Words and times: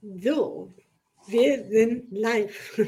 So, 0.00 0.72
wir 1.26 1.64
sind 1.64 2.06
live. 2.12 2.80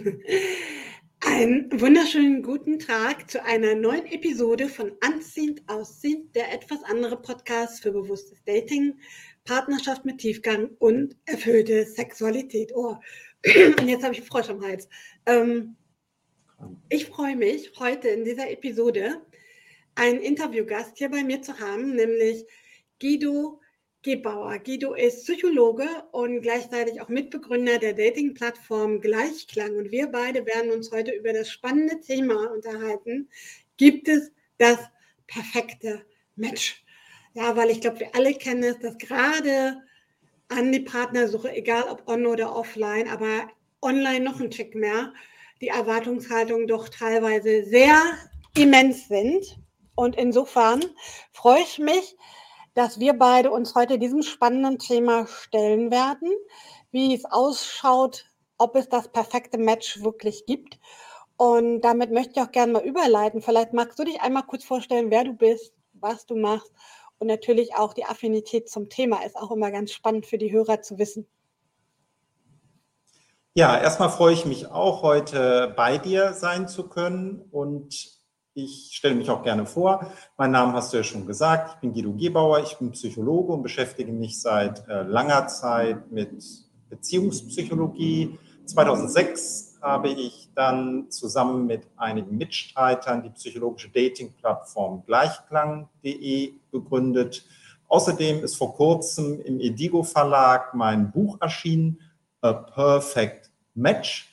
Einen 1.20 1.80
wunderschönen 1.80 2.40
guten 2.40 2.78
Tag 2.78 3.28
zu 3.28 3.44
einer 3.44 3.74
neuen 3.74 4.06
Episode 4.06 4.68
von 4.68 4.92
Anziehend 5.00 5.68
Ausziehend, 5.68 6.36
der 6.36 6.52
etwas 6.52 6.84
andere 6.84 7.20
Podcast 7.20 7.82
für 7.82 7.90
bewusstes 7.90 8.44
Dating, 8.44 9.00
Partnerschaft 9.44 10.04
mit 10.04 10.18
Tiefgang 10.18 10.70
und 10.78 11.16
erfüllte 11.26 11.84
Sexualität. 11.84 12.70
Oh, 12.76 12.96
und 13.80 13.88
jetzt 13.88 14.04
habe 14.04 14.14
ich 14.14 14.22
Frosch 14.22 14.48
am 14.48 14.64
Hals. 14.64 14.88
Ähm, 15.26 15.74
ich 16.90 17.06
freue 17.06 17.34
mich, 17.34 17.72
heute 17.80 18.06
in 18.06 18.24
dieser 18.24 18.48
Episode 18.48 19.20
einen 19.96 20.20
Interviewgast 20.20 20.96
hier 20.96 21.10
bei 21.10 21.24
mir 21.24 21.42
zu 21.42 21.58
haben, 21.58 21.96
nämlich 21.96 22.46
Guido 23.00 23.59
Gebauer. 24.02 24.58
Guido 24.60 24.94
ist 24.94 25.24
Psychologe 25.24 25.86
und 26.12 26.40
gleichzeitig 26.40 27.02
auch 27.02 27.08
Mitbegründer 27.08 27.78
der 27.78 27.92
Dating-Plattform 27.92 29.00
Gleichklang. 29.00 29.76
Und 29.76 29.90
wir 29.90 30.06
beide 30.06 30.46
werden 30.46 30.70
uns 30.70 30.90
heute 30.90 31.10
über 31.10 31.34
das 31.34 31.50
spannende 31.50 32.00
Thema 32.00 32.50
unterhalten. 32.50 33.28
Gibt 33.76 34.08
es 34.08 34.32
das 34.56 34.78
perfekte 35.26 36.04
Match? 36.34 36.82
Ja, 37.34 37.56
weil 37.56 37.70
ich 37.70 37.82
glaube, 37.82 38.00
wir 38.00 38.14
alle 38.14 38.32
kennen 38.34 38.64
es, 38.64 38.78
dass 38.78 38.96
gerade 38.96 39.82
an 40.48 40.72
die 40.72 40.80
Partnersuche, 40.80 41.54
egal 41.54 41.84
ob 41.84 42.08
on 42.08 42.26
oder 42.26 42.56
offline, 42.56 43.06
aber 43.06 43.50
online 43.82 44.20
noch 44.20 44.40
ein 44.40 44.50
Tick 44.50 44.74
mehr, 44.74 45.12
die 45.60 45.68
Erwartungshaltungen 45.68 46.66
doch 46.66 46.88
teilweise 46.88 47.64
sehr 47.64 48.00
immens 48.56 49.08
sind. 49.08 49.58
Und 49.94 50.16
insofern 50.16 50.82
freue 51.32 51.60
ich 51.60 51.78
mich, 51.78 52.16
dass 52.80 52.98
wir 52.98 53.12
beide 53.12 53.50
uns 53.50 53.74
heute 53.74 53.98
diesem 53.98 54.22
spannenden 54.22 54.78
Thema 54.78 55.26
stellen 55.26 55.90
werden, 55.90 56.30
wie 56.90 57.14
es 57.14 57.26
ausschaut, 57.26 58.24
ob 58.56 58.74
es 58.74 58.88
das 58.88 59.08
perfekte 59.08 59.58
Match 59.58 60.02
wirklich 60.02 60.46
gibt. 60.46 60.78
Und 61.36 61.82
damit 61.82 62.10
möchte 62.10 62.32
ich 62.36 62.40
auch 62.40 62.50
gerne 62.50 62.72
mal 62.72 62.82
überleiten. 62.82 63.42
Vielleicht 63.42 63.74
magst 63.74 63.98
du 63.98 64.04
dich 64.04 64.22
einmal 64.22 64.44
kurz 64.44 64.64
vorstellen, 64.64 65.10
wer 65.10 65.24
du 65.24 65.34
bist, 65.34 65.74
was 65.92 66.24
du 66.24 66.36
machst 66.36 66.72
und 67.18 67.26
natürlich 67.26 67.74
auch 67.74 67.92
die 67.92 68.06
Affinität 68.06 68.70
zum 68.70 68.88
Thema 68.88 69.26
ist 69.26 69.36
auch 69.36 69.50
immer 69.50 69.70
ganz 69.70 69.92
spannend 69.92 70.24
für 70.24 70.38
die 70.38 70.50
Hörer 70.50 70.80
zu 70.80 70.98
wissen. 70.98 71.26
Ja, 73.52 73.78
erstmal 73.78 74.08
freue 74.08 74.32
ich 74.32 74.46
mich 74.46 74.68
auch, 74.68 75.02
heute 75.02 75.74
bei 75.76 75.98
dir 75.98 76.32
sein 76.32 76.66
zu 76.66 76.88
können 76.88 77.42
und 77.50 78.19
ich 78.54 78.90
stelle 78.92 79.14
mich 79.14 79.30
auch 79.30 79.42
gerne 79.42 79.66
vor. 79.66 80.10
Mein 80.36 80.50
Name 80.50 80.72
hast 80.72 80.92
du 80.92 80.98
ja 80.98 81.02
schon 81.02 81.26
gesagt. 81.26 81.74
Ich 81.74 81.80
bin 81.80 81.92
Guido 81.92 82.12
Gebauer. 82.12 82.60
Ich 82.62 82.76
bin 82.78 82.90
Psychologe 82.92 83.52
und 83.52 83.62
beschäftige 83.62 84.12
mich 84.12 84.40
seit 84.40 84.86
äh, 84.88 85.02
langer 85.02 85.46
Zeit 85.48 86.10
mit 86.10 86.30
Beziehungspsychologie. 86.88 88.38
2006 88.66 89.78
habe 89.80 90.08
ich 90.08 90.50
dann 90.54 91.10
zusammen 91.10 91.66
mit 91.66 91.86
einigen 91.96 92.36
Mitstreitern 92.36 93.22
die 93.22 93.30
psychologische 93.30 93.88
Dating-Plattform 93.88 95.04
gleichklang.de 95.06 96.52
gegründet. 96.70 97.44
Außerdem 97.88 98.44
ist 98.44 98.56
vor 98.56 98.74
kurzem 98.74 99.40
im 99.40 99.60
Edigo 99.60 100.02
Verlag 100.02 100.74
mein 100.74 101.10
Buch 101.10 101.38
erschienen, 101.40 102.00
A 102.40 102.52
Perfect 102.52 103.50
Match 103.74 104.29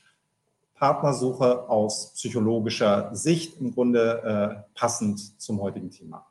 Partnersuche 0.78 1.67
aus 1.70 2.14
psychologischer 2.14 3.09
Sicht 3.14 3.59
im 3.59 3.73
Grunde 3.73 4.64
äh, 4.66 4.80
passend 4.80 5.42
zum 5.42 5.61
heutigen 5.61 5.89
Thema. 5.89 6.28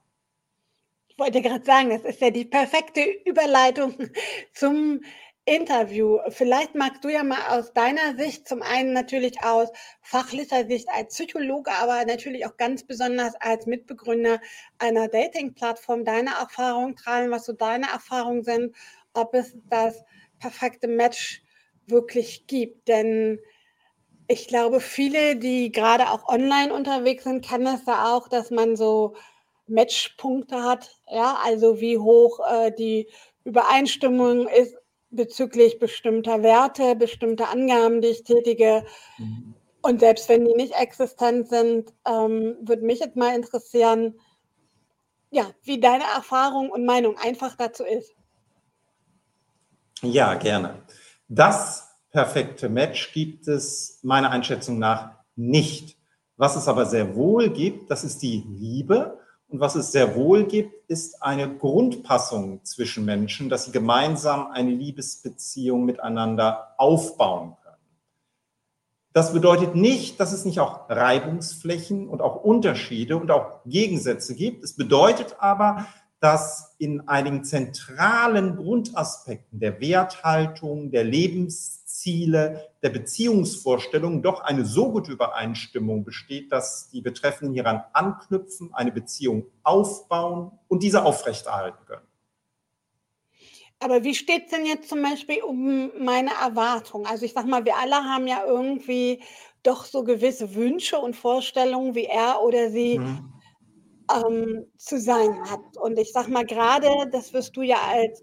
Ich 1.09 1.19
wollte 1.19 1.43
gerade 1.43 1.65
sagen, 1.65 1.91
das 1.91 2.03
ist 2.03 2.21
ja 2.21 2.31
die 2.31 2.45
perfekte 2.45 3.01
Überleitung 3.25 3.95
zum 4.53 5.01
Interview. 5.47 6.19
Vielleicht 6.29 6.75
magst 6.75 7.05
du 7.05 7.09
ja 7.09 7.23
mal 7.23 7.59
aus 7.59 7.73
deiner 7.73 8.17
Sicht, 8.17 8.47
zum 8.47 8.63
einen 8.63 8.93
natürlich 8.93 9.43
aus 9.43 9.69
fachlicher 10.03 10.67
Sicht 10.67 10.89
als 10.91 11.15
Psychologe, 11.15 11.71
aber 11.71 12.05
natürlich 12.05 12.45
auch 12.47 12.57
ganz 12.57 12.85
besonders 12.85 13.35
als 13.37 13.67
Mitbegründer 13.67 14.41
einer 14.79 15.09
Dating-Plattform, 15.09 16.05
deine 16.05 16.31
Erfahrungen 16.31 16.97
teilen, 16.97 17.31
was 17.31 17.47
so 17.47 17.53
deine 17.53 17.87
Erfahrungen 17.87 18.43
sind, 18.43 18.77
ob 19.15 19.35
es 19.35 19.57
das 19.71 20.05
perfekte 20.39 20.89
Match 20.89 21.43
wirklich 21.87 22.47
gibt. 22.47 22.89
Denn 22.89 23.39
ich 24.29 24.49
glaube, 24.49 24.81
viele, 24.81 25.37
die 25.37 25.71
gerade 25.71 26.11
auch 26.11 26.29
online 26.29 26.73
unterwegs 26.73 27.25
sind, 27.25 27.45
kennen 27.45 27.67
es 27.67 27.87
ja 27.87 28.15
auch, 28.15 28.29
dass 28.29 28.51
man 28.51 28.77
so 28.77 29.15
Matchpunkte 29.69 30.63
hat, 30.63 30.97
ja, 31.11 31.39
also 31.45 31.81
wie 31.81 31.99
hoch 31.99 32.41
äh, 32.49 32.73
die 32.73 33.09
Übereinstimmung 33.45 34.49
ist 34.49 34.77
bezüglich 35.11 35.79
bestimmter 35.79 36.43
Werte, 36.43 36.97
bestimmter 36.97 37.51
Angaben, 37.51 38.01
die 38.01 38.09
ich 38.09 38.25
tätige. 38.25 38.85
Mhm. 39.19 39.55
Und 39.83 40.01
selbst 40.01 40.29
wenn 40.29 40.45
die 40.45 40.55
nicht 40.55 40.75
existent 40.75 41.49
sind, 41.49 41.93
ähm, 42.07 42.57
würde 42.61 42.85
mich 42.85 42.99
jetzt 42.99 43.17
mal 43.17 43.35
interessieren, 43.35 44.19
ja, 45.31 45.51
wie 45.63 45.79
deine 45.79 46.05
Erfahrung 46.05 46.71
und 46.71 46.85
Meinung 46.85 47.17
einfach 47.19 47.57
dazu 47.57 47.85
ist. 47.85 48.13
Ja, 50.03 50.35
gerne. 50.35 50.83
Das 51.29 51.86
perfekte 52.17 52.71
Match 52.71 53.13
gibt 53.13 53.47
es 53.47 53.99
meiner 54.03 54.31
Einschätzung 54.31 54.79
nach 54.79 55.11
nicht. 55.35 55.99
Was 56.39 56.57
es 56.57 56.67
aber 56.67 56.87
sehr 56.87 57.15
wohl 57.15 57.51
gibt, 57.51 57.91
das 57.91 58.05
ist 58.05 58.23
die 58.23 58.43
Liebe. 58.59 59.19
Und 59.49 59.61
was 59.61 59.75
es 59.75 59.93
sehr 59.93 60.17
wohl 60.17 60.45
gibt, 60.45 60.89
ist 60.89 61.23
eine 61.23 61.55
Grundpassung 61.59 62.65
zwischen 62.65 63.05
Menschen, 63.05 63.51
dass 63.51 63.67
sie 63.67 63.71
gemeinsam 63.71 64.47
eine 64.51 64.71
Liebesbeziehung 64.71 65.85
miteinander 65.85 66.73
aufbauen 66.79 67.57
können. 67.63 67.77
Das 69.13 69.35
bedeutet 69.35 69.75
nicht, 69.75 70.19
dass 70.19 70.33
es 70.33 70.47
nicht 70.47 70.59
auch 70.59 70.89
Reibungsflächen 70.89 72.09
und 72.09 72.23
auch 72.23 72.37
Unterschiede 72.43 73.19
und 73.19 73.31
auch 73.31 73.61
Gegensätze 73.67 74.35
gibt. 74.35 74.65
Es 74.65 74.75
bedeutet 74.75 75.37
aber, 75.39 75.85
dass 76.21 76.75
in 76.79 77.09
einigen 77.09 77.45
zentralen 77.45 78.57
Grundaspekten 78.57 79.61
der 79.61 79.81
Werthaltung, 79.83 80.91
der 80.91 81.05
Lebensziele, 82.07 82.69
der 82.83 82.91
Beziehungsvorstellungen 82.91 84.23
doch 84.23 84.41
eine 84.41 84.65
so 84.65 84.93
gute 84.93 85.13
Übereinstimmung 85.13 86.05
besteht, 86.05 86.53
dass 86.53 86.89
die 86.91 87.01
Betreffenden 87.01 87.55
hieran 87.55 87.83
anknüpfen, 87.93 88.71
eine 88.73 88.93
Beziehung 88.93 89.47
aufbauen 89.63 90.53
und 90.69 90.83
diese 90.83 91.05
aufrechterhalten 91.05 91.85
können. 91.87 92.07
Aber 93.79 94.05
wie 94.05 94.15
steht 94.15 94.47
es 94.47 94.51
denn 94.53 94.65
jetzt 94.65 94.89
zum 94.89 95.03
Beispiel 95.03 95.43
um 95.43 95.91
meine 96.03 96.31
Erwartung? 96.31 97.07
Also 97.07 97.27
ich 97.27 97.35
sag 97.35 97.47
mal, 97.47 97.65
wir 97.65 97.77
alle 97.77 97.97
haben 97.97 98.27
ja 98.27 98.45
irgendwie 98.47 99.23
doch 99.63 99.85
so 99.85 100.03
gewisse 100.03 100.55
Wünsche 100.55 100.99
und 100.99 101.15
Vorstellungen, 101.15 101.95
wie 101.95 102.07
er 102.07 102.41
oder 102.43 102.71
sie 102.71 102.99
mhm 102.99 103.33
ähm, 104.15 104.67
zu 104.77 105.01
sein 105.01 105.41
hat. 105.51 105.77
Und 105.81 105.99
ich 105.99 106.13
sage 106.13 106.31
mal 106.31 106.45
gerade, 106.45 106.89
das 107.11 107.33
wirst 107.33 107.57
du 107.57 107.63
ja 107.63 107.79
als 107.89 108.23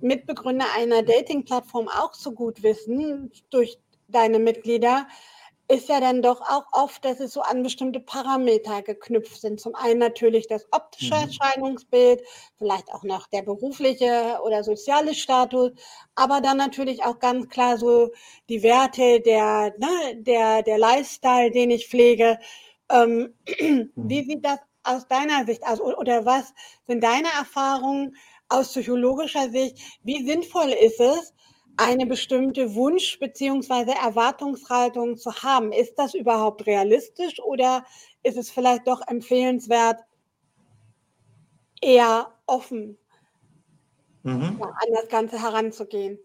Mitbegründer 0.00 0.66
einer 0.76 1.02
Dating-Plattform 1.02 1.88
auch 1.88 2.14
so 2.14 2.32
gut 2.32 2.62
wissen, 2.62 3.30
durch 3.50 3.78
deine 4.08 4.38
Mitglieder, 4.38 5.06
ist 5.70 5.88
ja 5.88 6.00
dann 6.00 6.20
doch 6.20 6.40
auch 6.40 6.64
oft, 6.72 7.04
dass 7.04 7.20
es 7.20 7.32
so 7.32 7.42
an 7.42 7.62
bestimmte 7.62 8.00
Parameter 8.00 8.82
geknüpft 8.82 9.40
sind. 9.40 9.60
Zum 9.60 9.76
einen 9.76 10.00
natürlich 10.00 10.48
das 10.48 10.66
optische 10.72 11.14
mhm. 11.14 11.28
Erscheinungsbild, 11.28 12.22
vielleicht 12.58 12.92
auch 12.92 13.04
noch 13.04 13.28
der 13.28 13.42
berufliche 13.42 14.40
oder 14.44 14.64
soziale 14.64 15.14
Status, 15.14 15.70
aber 16.16 16.40
dann 16.40 16.56
natürlich 16.56 17.04
auch 17.04 17.20
ganz 17.20 17.48
klar 17.48 17.78
so 17.78 18.10
die 18.48 18.64
Werte, 18.64 19.20
der, 19.20 19.72
ne, 19.78 20.16
der, 20.16 20.62
der 20.64 20.78
Lifestyle, 20.78 21.52
den 21.52 21.70
ich 21.70 21.86
pflege. 21.86 22.38
Ähm, 22.90 23.34
mhm. 23.60 23.92
Wie 23.94 24.24
sieht 24.24 24.44
das 24.44 24.58
aus 24.82 25.06
deiner 25.06 25.44
Sicht 25.46 25.64
aus 25.64 25.80
oder 25.80 26.24
was 26.24 26.52
sind 26.88 27.04
deine 27.04 27.28
Erfahrungen 27.38 28.16
aus 28.50 28.68
psychologischer 28.68 29.48
Sicht? 29.50 29.78
Wie 30.02 30.24
sinnvoll 30.26 30.68
ist 30.70 31.00
es, 31.00 31.32
eine 31.76 32.04
bestimmte 32.04 32.74
Wunsch- 32.74 33.18
bzw. 33.18 33.92
Erwartungshaltung 33.92 35.16
zu 35.16 35.34
haben? 35.42 35.72
Ist 35.72 35.94
das 35.96 36.14
überhaupt 36.14 36.66
realistisch 36.66 37.40
oder 37.40 37.84
ist 38.22 38.36
es 38.36 38.50
vielleicht 38.50 38.86
doch 38.86 39.00
empfehlenswert, 39.06 40.00
eher 41.80 42.32
offen 42.46 42.98
mhm. 44.22 44.60
an 44.60 44.88
das 44.92 45.08
Ganze 45.08 45.40
heranzugehen? 45.40 46.18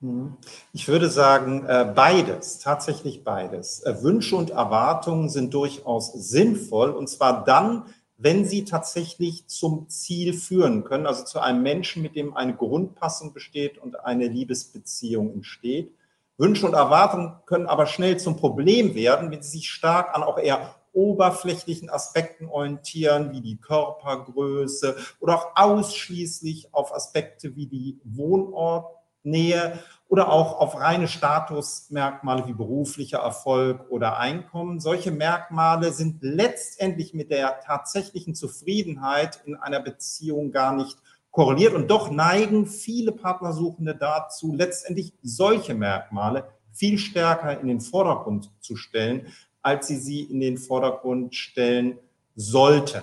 Mhm. 0.00 0.36
Ich 0.72 0.88
würde 0.88 1.08
sagen, 1.08 1.64
äh, 1.66 1.90
beides, 1.94 2.58
tatsächlich 2.58 3.24
beides. 3.24 3.80
Äh, 3.84 4.02
Wünsche 4.02 4.36
und 4.36 4.50
Erwartungen 4.50 5.28
sind 5.28 5.54
durchaus 5.54 6.12
sinnvoll 6.12 6.90
und 6.90 7.08
zwar 7.08 7.44
dann, 7.44 7.86
wenn 8.16 8.44
sie 8.44 8.64
tatsächlich 8.64 9.46
zum 9.48 9.88
Ziel 9.88 10.34
führen 10.34 10.84
können, 10.84 11.06
also 11.06 11.24
zu 11.24 11.40
einem 11.40 11.62
Menschen, 11.62 12.02
mit 12.02 12.16
dem 12.16 12.36
eine 12.36 12.54
Grundpassung 12.54 13.32
besteht 13.32 13.78
und 13.78 14.04
eine 14.04 14.28
Liebesbeziehung 14.28 15.32
entsteht. 15.32 15.92
Wünsche 16.36 16.66
und 16.66 16.74
Erwartungen 16.74 17.34
können 17.46 17.66
aber 17.66 17.86
schnell 17.86 18.18
zum 18.18 18.36
Problem 18.36 18.94
werden, 18.94 19.30
wenn 19.30 19.42
sie 19.42 19.58
sich 19.58 19.70
stark 19.70 20.14
an 20.14 20.22
auch 20.22 20.38
eher 20.38 20.74
oberflächlichen 20.92 21.90
Aspekten 21.90 22.46
orientieren, 22.46 23.32
wie 23.32 23.40
die 23.40 23.56
Körpergröße 23.56 24.96
oder 25.20 25.36
auch 25.36 25.56
ausschließlich 25.56 26.72
auf 26.72 26.94
Aspekte 26.94 27.56
wie 27.56 27.66
die 27.66 28.00
Wohnort 28.04 28.94
Nähe 29.24 29.78
oder 30.14 30.30
auch 30.30 30.60
auf 30.60 30.80
reine 30.80 31.08
Statusmerkmale 31.08 32.46
wie 32.46 32.52
beruflicher 32.52 33.18
Erfolg 33.18 33.90
oder 33.90 34.16
Einkommen. 34.16 34.78
Solche 34.78 35.10
Merkmale 35.10 35.90
sind 35.90 36.18
letztendlich 36.22 37.14
mit 37.14 37.32
der 37.32 37.58
tatsächlichen 37.58 38.36
Zufriedenheit 38.36 39.40
in 39.44 39.56
einer 39.56 39.80
Beziehung 39.80 40.52
gar 40.52 40.72
nicht 40.76 40.96
korreliert 41.32 41.74
und 41.74 41.90
doch 41.90 42.12
neigen 42.12 42.66
viele 42.66 43.10
Partnersuchende 43.10 43.96
dazu, 43.96 44.54
letztendlich 44.54 45.14
solche 45.20 45.74
Merkmale 45.74 46.46
viel 46.70 46.96
stärker 46.98 47.58
in 47.58 47.66
den 47.66 47.80
Vordergrund 47.80 48.52
zu 48.60 48.76
stellen, 48.76 49.26
als 49.62 49.88
sie 49.88 49.96
sie 49.96 50.22
in 50.22 50.38
den 50.38 50.58
Vordergrund 50.58 51.34
stellen 51.34 51.98
sollten. 52.36 53.02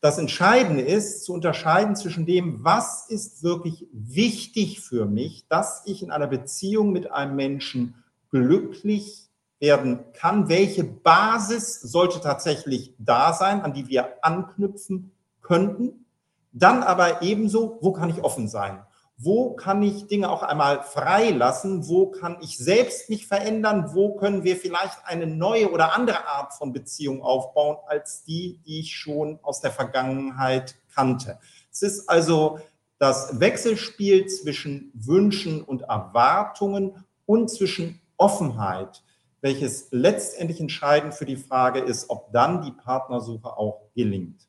Das 0.00 0.18
Entscheidende 0.18 0.82
ist 0.82 1.24
zu 1.24 1.32
unterscheiden 1.32 1.96
zwischen 1.96 2.26
dem, 2.26 2.64
was 2.64 3.08
ist 3.08 3.42
wirklich 3.42 3.86
wichtig 3.92 4.80
für 4.80 5.06
mich, 5.06 5.46
dass 5.48 5.82
ich 5.86 6.02
in 6.02 6.10
einer 6.10 6.26
Beziehung 6.26 6.92
mit 6.92 7.10
einem 7.10 7.36
Menschen 7.36 7.94
glücklich 8.30 9.28
werden 9.60 10.00
kann. 10.12 10.48
Welche 10.48 10.84
Basis 10.84 11.80
sollte 11.80 12.20
tatsächlich 12.20 12.94
da 12.98 13.32
sein, 13.32 13.62
an 13.62 13.72
die 13.72 13.88
wir 13.88 14.24
anknüpfen 14.24 15.12
könnten? 15.40 16.04
Dann 16.52 16.82
aber 16.82 17.22
ebenso, 17.22 17.78
wo 17.80 17.92
kann 17.92 18.10
ich 18.10 18.22
offen 18.22 18.48
sein? 18.48 18.80
Wo 19.20 19.54
kann 19.54 19.82
ich 19.82 20.06
Dinge 20.06 20.30
auch 20.30 20.44
einmal 20.44 20.84
freilassen, 20.84 21.88
wo 21.88 22.06
kann 22.06 22.38
ich 22.40 22.56
selbst 22.56 23.10
mich 23.10 23.26
verändern, 23.26 23.90
wo 23.92 24.14
können 24.14 24.44
wir 24.44 24.56
vielleicht 24.56 24.96
eine 25.04 25.26
neue 25.26 25.72
oder 25.72 25.94
andere 25.94 26.24
Art 26.28 26.54
von 26.54 26.72
Beziehung 26.72 27.22
aufbauen 27.22 27.78
als 27.88 28.22
die, 28.22 28.60
die 28.64 28.78
ich 28.80 28.94
schon 28.94 29.40
aus 29.42 29.60
der 29.60 29.72
Vergangenheit 29.72 30.76
kannte. 30.94 31.40
Es 31.72 31.82
ist 31.82 32.08
also 32.08 32.60
das 33.00 33.40
Wechselspiel 33.40 34.26
zwischen 34.26 34.92
Wünschen 34.94 35.62
und 35.62 35.82
Erwartungen 35.82 37.04
und 37.26 37.50
zwischen 37.50 38.00
Offenheit, 38.16 39.02
welches 39.40 39.88
letztendlich 39.90 40.60
entscheidend 40.60 41.14
für 41.14 41.26
die 41.26 41.36
Frage 41.36 41.80
ist, 41.80 42.08
ob 42.08 42.32
dann 42.32 42.62
die 42.62 42.72
Partnersuche 42.72 43.56
auch 43.56 43.90
gelingt. 43.96 44.48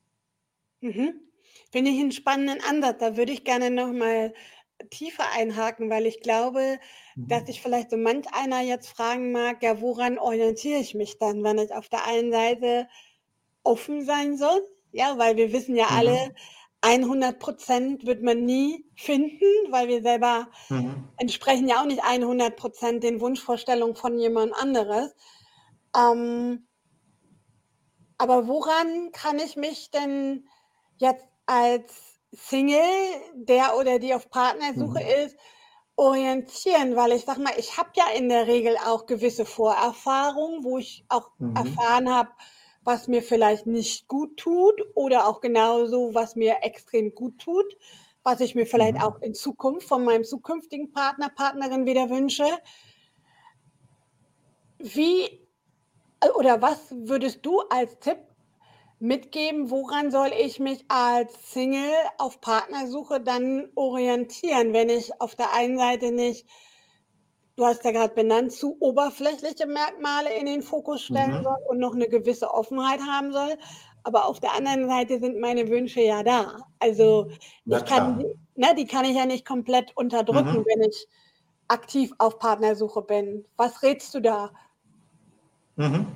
Mhm. 0.82 1.22
Finde 1.72 1.92
ich 1.92 2.00
einen 2.00 2.12
spannenden 2.12 2.64
Ansatz. 2.68 2.98
Da 3.00 3.16
würde 3.16 3.32
ich 3.32 3.44
gerne 3.44 3.70
nochmal 3.70 4.34
tiefer 4.90 5.26
einhaken, 5.32 5.90
weil 5.90 6.06
ich 6.06 6.22
glaube, 6.22 6.80
dass 7.16 7.42
mhm. 7.42 7.46
sich 7.48 7.62
vielleicht 7.62 7.92
so 7.92 7.98
manch 7.98 8.26
einer 8.34 8.62
jetzt 8.62 8.90
fragen 8.90 9.32
mag, 9.32 9.62
ja, 9.62 9.82
woran 9.82 10.18
orientiere 10.18 10.80
ich 10.80 10.96
mich 10.96 11.18
dann, 11.20 11.44
wenn 11.44 11.58
ich 11.58 11.74
auf 11.74 11.90
der 11.90 12.06
einen 12.06 12.32
Seite 12.32 12.88
offen 13.64 14.06
sein 14.06 14.38
soll? 14.38 14.68
Ja, 14.92 15.18
weil 15.18 15.38
wir 15.38 15.54
wissen 15.54 15.76
ja 15.76 15.88
alle, 15.88 16.30
mhm. 16.30 16.34
100 16.82 17.40
Prozent 17.40 18.06
wird 18.06 18.24
man 18.24 18.46
nie 18.46 18.86
finden, 18.96 19.44
weil 19.70 19.90
wir 19.90 20.02
selber 20.02 20.48
mhm. 20.70 21.10
entsprechen 21.18 21.68
ja 21.68 21.82
auch 21.82 21.86
nicht 21.86 22.04
100 22.04 22.56
Prozent 22.56 23.04
den 23.04 23.20
Wunschvorstellungen 23.20 23.96
von 23.96 24.18
jemand 24.18 24.54
anderes. 24.54 25.14
Ähm, 25.96 26.68
aber 28.18 28.48
woran 28.48 29.12
kann 29.12 29.40
ich 29.40 29.56
mich 29.56 29.92
denn 29.92 30.48
jetzt 30.98 31.26
als 31.46 32.09
Single, 32.32 32.80
der 33.34 33.78
oder 33.78 34.00
die 34.00 34.14
auf 34.14 34.30
Partnersuche 34.30 35.04
mhm. 35.04 35.26
ist, 35.26 35.38
orientieren, 35.96 36.96
weil 36.96 37.12
ich 37.12 37.26
sag 37.26 37.38
mal, 37.40 37.54
ich 37.58 37.78
habe 37.78 37.90
ja 37.96 38.06
in 38.16 38.30
der 38.30 38.48
Regel 38.48 38.78
auch 38.86 39.06
gewisse 39.06 39.46
Vorerfahrungen, 39.46 40.64
wo 40.64 40.78
ich 40.78 41.04
auch 41.10 41.32
mhm. 41.40 41.56
erfahren 41.56 42.10
habe, 42.10 42.30
was 42.84 43.08
mir 43.08 43.22
vielleicht 43.22 43.66
nicht 43.66 44.08
gut 44.08 44.38
tut 44.38 44.82
oder 44.96 45.28
auch 45.28 45.42
genauso, 45.42 46.14
was 46.14 46.36
mir 46.36 46.58
extrem 46.62 47.14
gut 47.14 47.40
tut, 47.40 47.66
was 48.24 48.40
ich 48.40 48.56
mir 48.56 48.66
vielleicht 48.66 48.96
mhm. 48.96 49.02
auch 49.02 49.22
in 49.22 49.34
Zukunft 49.34 49.88
von 49.88 50.06
meinem 50.06 50.24
zukünftigen 50.24 50.92
Partner, 50.92 51.30
Partnerin 51.30 51.86
wieder 51.86 52.10
wünsche. 52.10 52.46
Wie 54.78 55.48
oder 56.38 56.62
was 56.62 56.92
würdest 56.92 57.46
du 57.46 57.60
als 57.70 58.00
Tipp 58.00 58.20
mitgeben, 59.00 59.72
woran 59.72 60.12
soll 60.12 60.32
ich 60.38 60.60
mich 60.60 60.84
als 60.90 61.54
Single 61.54 61.94
auf 62.18 62.42
Partnersuche 62.42 63.22
dann 63.22 63.70
orientieren, 63.76 64.74
wenn 64.74 64.90
ich 64.90 65.20
auf 65.22 65.36
der 65.36 65.54
einen 65.54 65.78
Seite 65.78 66.12
nicht, 66.12 66.46
du 67.56 67.66
hast 67.66 67.84
ja 67.86 67.92
gerade 67.92 68.14
benannt, 68.14 68.52
zu 68.52 68.78
oberflächliche 68.80 69.68
Merkmale 69.68 70.34
in 70.34 70.46
den 70.46 70.62
Fokus 70.62 71.04
stellen 71.04 71.40
mhm. 71.40 71.44
soll 71.44 71.58
und 71.70 71.80
noch 71.80 71.96
eine 71.96 72.08
gewisse 72.08 72.54
Offenheit 72.54 73.00
haben 73.02 73.32
soll. 73.32 73.58
Aber 74.04 74.26
auf 74.26 74.40
der 74.40 74.54
anderen 74.54 74.88
Seite 74.88 75.20
sind 75.20 75.40
meine 75.40 75.68
Wünsche 75.68 76.02
ja 76.02 76.24
da. 76.24 76.58
Also 76.80 77.30
ich 77.66 77.86
kann, 77.86 78.24
ne, 78.56 78.68
die 78.78 78.86
kann 78.86 79.06
ich 79.06 79.16
ja 79.16 79.26
nicht 79.26 79.46
komplett 79.46 79.96
unterdrücken, 79.96 80.60
mhm. 80.60 80.66
wenn 80.66 80.90
ich 80.90 81.08
aktiv 81.68 82.12
auf 82.18 82.40
Partnersuche 82.40 83.02
bin. 83.02 83.46
Was 83.56 83.84
rätst 83.84 84.14
du 84.14 84.22
da? 84.22 84.52
Mhm. 85.76 86.08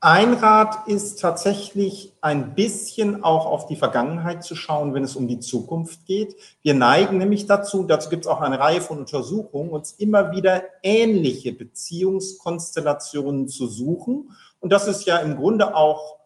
Ein 0.00 0.34
Rat 0.34 0.86
ist 0.86 1.18
tatsächlich 1.18 2.12
ein 2.20 2.54
bisschen 2.54 3.24
auch 3.24 3.46
auf 3.46 3.66
die 3.66 3.74
Vergangenheit 3.74 4.44
zu 4.44 4.54
schauen, 4.54 4.94
wenn 4.94 5.02
es 5.02 5.16
um 5.16 5.26
die 5.26 5.40
Zukunft 5.40 6.06
geht. 6.06 6.36
Wir 6.62 6.74
neigen 6.74 7.18
nämlich 7.18 7.46
dazu, 7.46 7.82
dazu 7.82 8.08
gibt 8.08 8.24
es 8.24 8.30
auch 8.30 8.40
eine 8.40 8.60
Reihe 8.60 8.80
von 8.80 8.98
Untersuchungen, 8.98 9.70
uns 9.70 9.94
immer 9.94 10.30
wieder 10.30 10.62
ähnliche 10.84 11.52
Beziehungskonstellationen 11.52 13.48
zu 13.48 13.66
suchen. 13.66 14.30
Und 14.60 14.72
das 14.72 14.86
ist 14.86 15.04
ja 15.04 15.18
im 15.18 15.34
Grunde 15.34 15.74
auch 15.74 16.20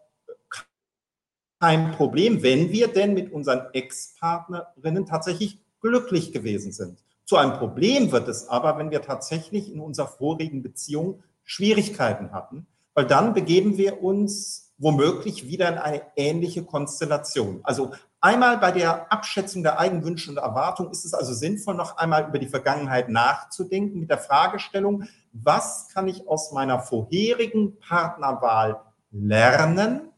kein 1.59 1.93
Problem, 1.93 2.43
wenn 2.43 2.71
wir 2.71 2.89
denn 2.89 3.15
mit 3.15 3.33
unseren 3.33 3.73
Ex-Partnerinnen 3.73 5.07
tatsächlich 5.07 5.57
glücklich 5.81 6.31
gewesen 6.31 6.73
sind. 6.73 6.99
Zu 7.25 7.37
einem 7.37 7.53
Problem 7.53 8.11
wird 8.11 8.27
es 8.27 8.47
aber, 8.47 8.77
wenn 8.77 8.91
wir 8.91 9.01
tatsächlich 9.01 9.73
in 9.73 9.79
unserer 9.79 10.09
vorigen 10.09 10.61
Beziehung 10.61 11.23
Schwierigkeiten 11.43 12.33
hatten 12.33 12.67
weil 12.93 13.05
dann 13.05 13.33
begeben 13.33 13.77
wir 13.77 14.03
uns 14.03 14.73
womöglich 14.77 15.47
wieder 15.47 15.69
in 15.69 15.77
eine 15.77 16.01
ähnliche 16.15 16.63
Konstellation. 16.63 17.61
Also 17.63 17.91
einmal 18.19 18.57
bei 18.57 18.71
der 18.71 19.11
Abschätzung 19.11 19.63
der 19.63 19.79
Eigenwünsche 19.79 20.29
und 20.29 20.37
Erwartungen 20.37 20.91
ist 20.91 21.05
es 21.05 21.13
also 21.13 21.33
sinnvoll, 21.33 21.75
noch 21.75 21.97
einmal 21.97 22.27
über 22.27 22.39
die 22.39 22.47
Vergangenheit 22.47 23.09
nachzudenken 23.09 23.99
mit 23.99 24.09
der 24.09 24.17
Fragestellung, 24.17 25.03
was 25.31 25.87
kann 25.89 26.07
ich 26.07 26.27
aus 26.27 26.51
meiner 26.51 26.79
vorherigen 26.79 27.79
Partnerwahl 27.79 28.81
lernen? 29.11 30.09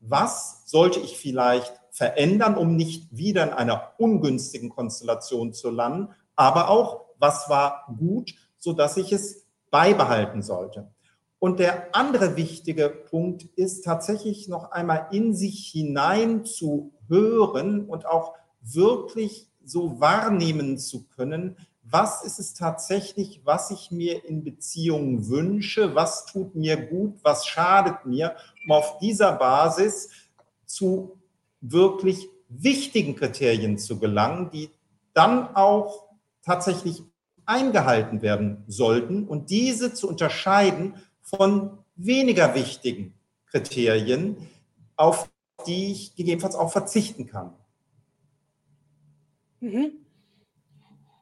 Was 0.00 0.62
sollte 0.66 1.00
ich 1.00 1.16
vielleicht 1.16 1.72
verändern, 1.90 2.56
um 2.56 2.76
nicht 2.76 3.16
wieder 3.16 3.44
in 3.44 3.50
einer 3.50 3.92
ungünstigen 3.98 4.70
Konstellation 4.70 5.52
zu 5.52 5.70
landen? 5.70 6.08
Aber 6.34 6.68
auch, 6.68 7.04
was 7.18 7.48
war 7.48 7.86
gut, 7.98 8.34
sodass 8.58 8.96
ich 8.96 9.12
es 9.12 9.46
beibehalten 9.70 10.42
sollte? 10.42 10.90
Und 11.42 11.58
der 11.58 11.92
andere 11.92 12.36
wichtige 12.36 12.88
Punkt 12.88 13.42
ist 13.56 13.84
tatsächlich 13.84 14.46
noch 14.46 14.70
einmal 14.70 15.08
in 15.10 15.34
sich 15.34 15.66
hinein 15.72 16.44
zu 16.44 16.92
hören 17.08 17.88
und 17.88 18.06
auch 18.06 18.34
wirklich 18.60 19.48
so 19.64 19.98
wahrnehmen 19.98 20.78
zu 20.78 21.02
können, 21.08 21.56
was 21.82 22.22
ist 22.22 22.38
es 22.38 22.54
tatsächlich, 22.54 23.40
was 23.42 23.72
ich 23.72 23.90
mir 23.90 24.24
in 24.24 24.44
Beziehungen 24.44 25.28
wünsche, 25.28 25.96
was 25.96 26.26
tut 26.26 26.54
mir 26.54 26.76
gut, 26.76 27.18
was 27.24 27.44
schadet 27.44 28.06
mir, 28.06 28.36
um 28.64 28.70
auf 28.70 28.98
dieser 28.98 29.32
Basis 29.32 30.10
zu 30.64 31.18
wirklich 31.60 32.28
wichtigen 32.50 33.16
Kriterien 33.16 33.78
zu 33.78 33.98
gelangen, 33.98 34.52
die 34.52 34.70
dann 35.12 35.56
auch 35.56 36.06
tatsächlich 36.44 37.02
eingehalten 37.46 38.22
werden 38.22 38.62
sollten. 38.68 39.26
Und 39.26 39.50
diese 39.50 39.92
zu 39.92 40.08
unterscheiden 40.08 40.94
von 41.22 41.78
weniger 41.96 42.54
wichtigen 42.54 43.14
Kriterien, 43.46 44.48
auf 44.96 45.30
die 45.66 45.92
ich 45.92 46.16
gegebenenfalls 46.16 46.54
auch 46.54 46.72
verzichten 46.72 47.26
kann. 47.26 47.54
Mhm. 49.60 50.02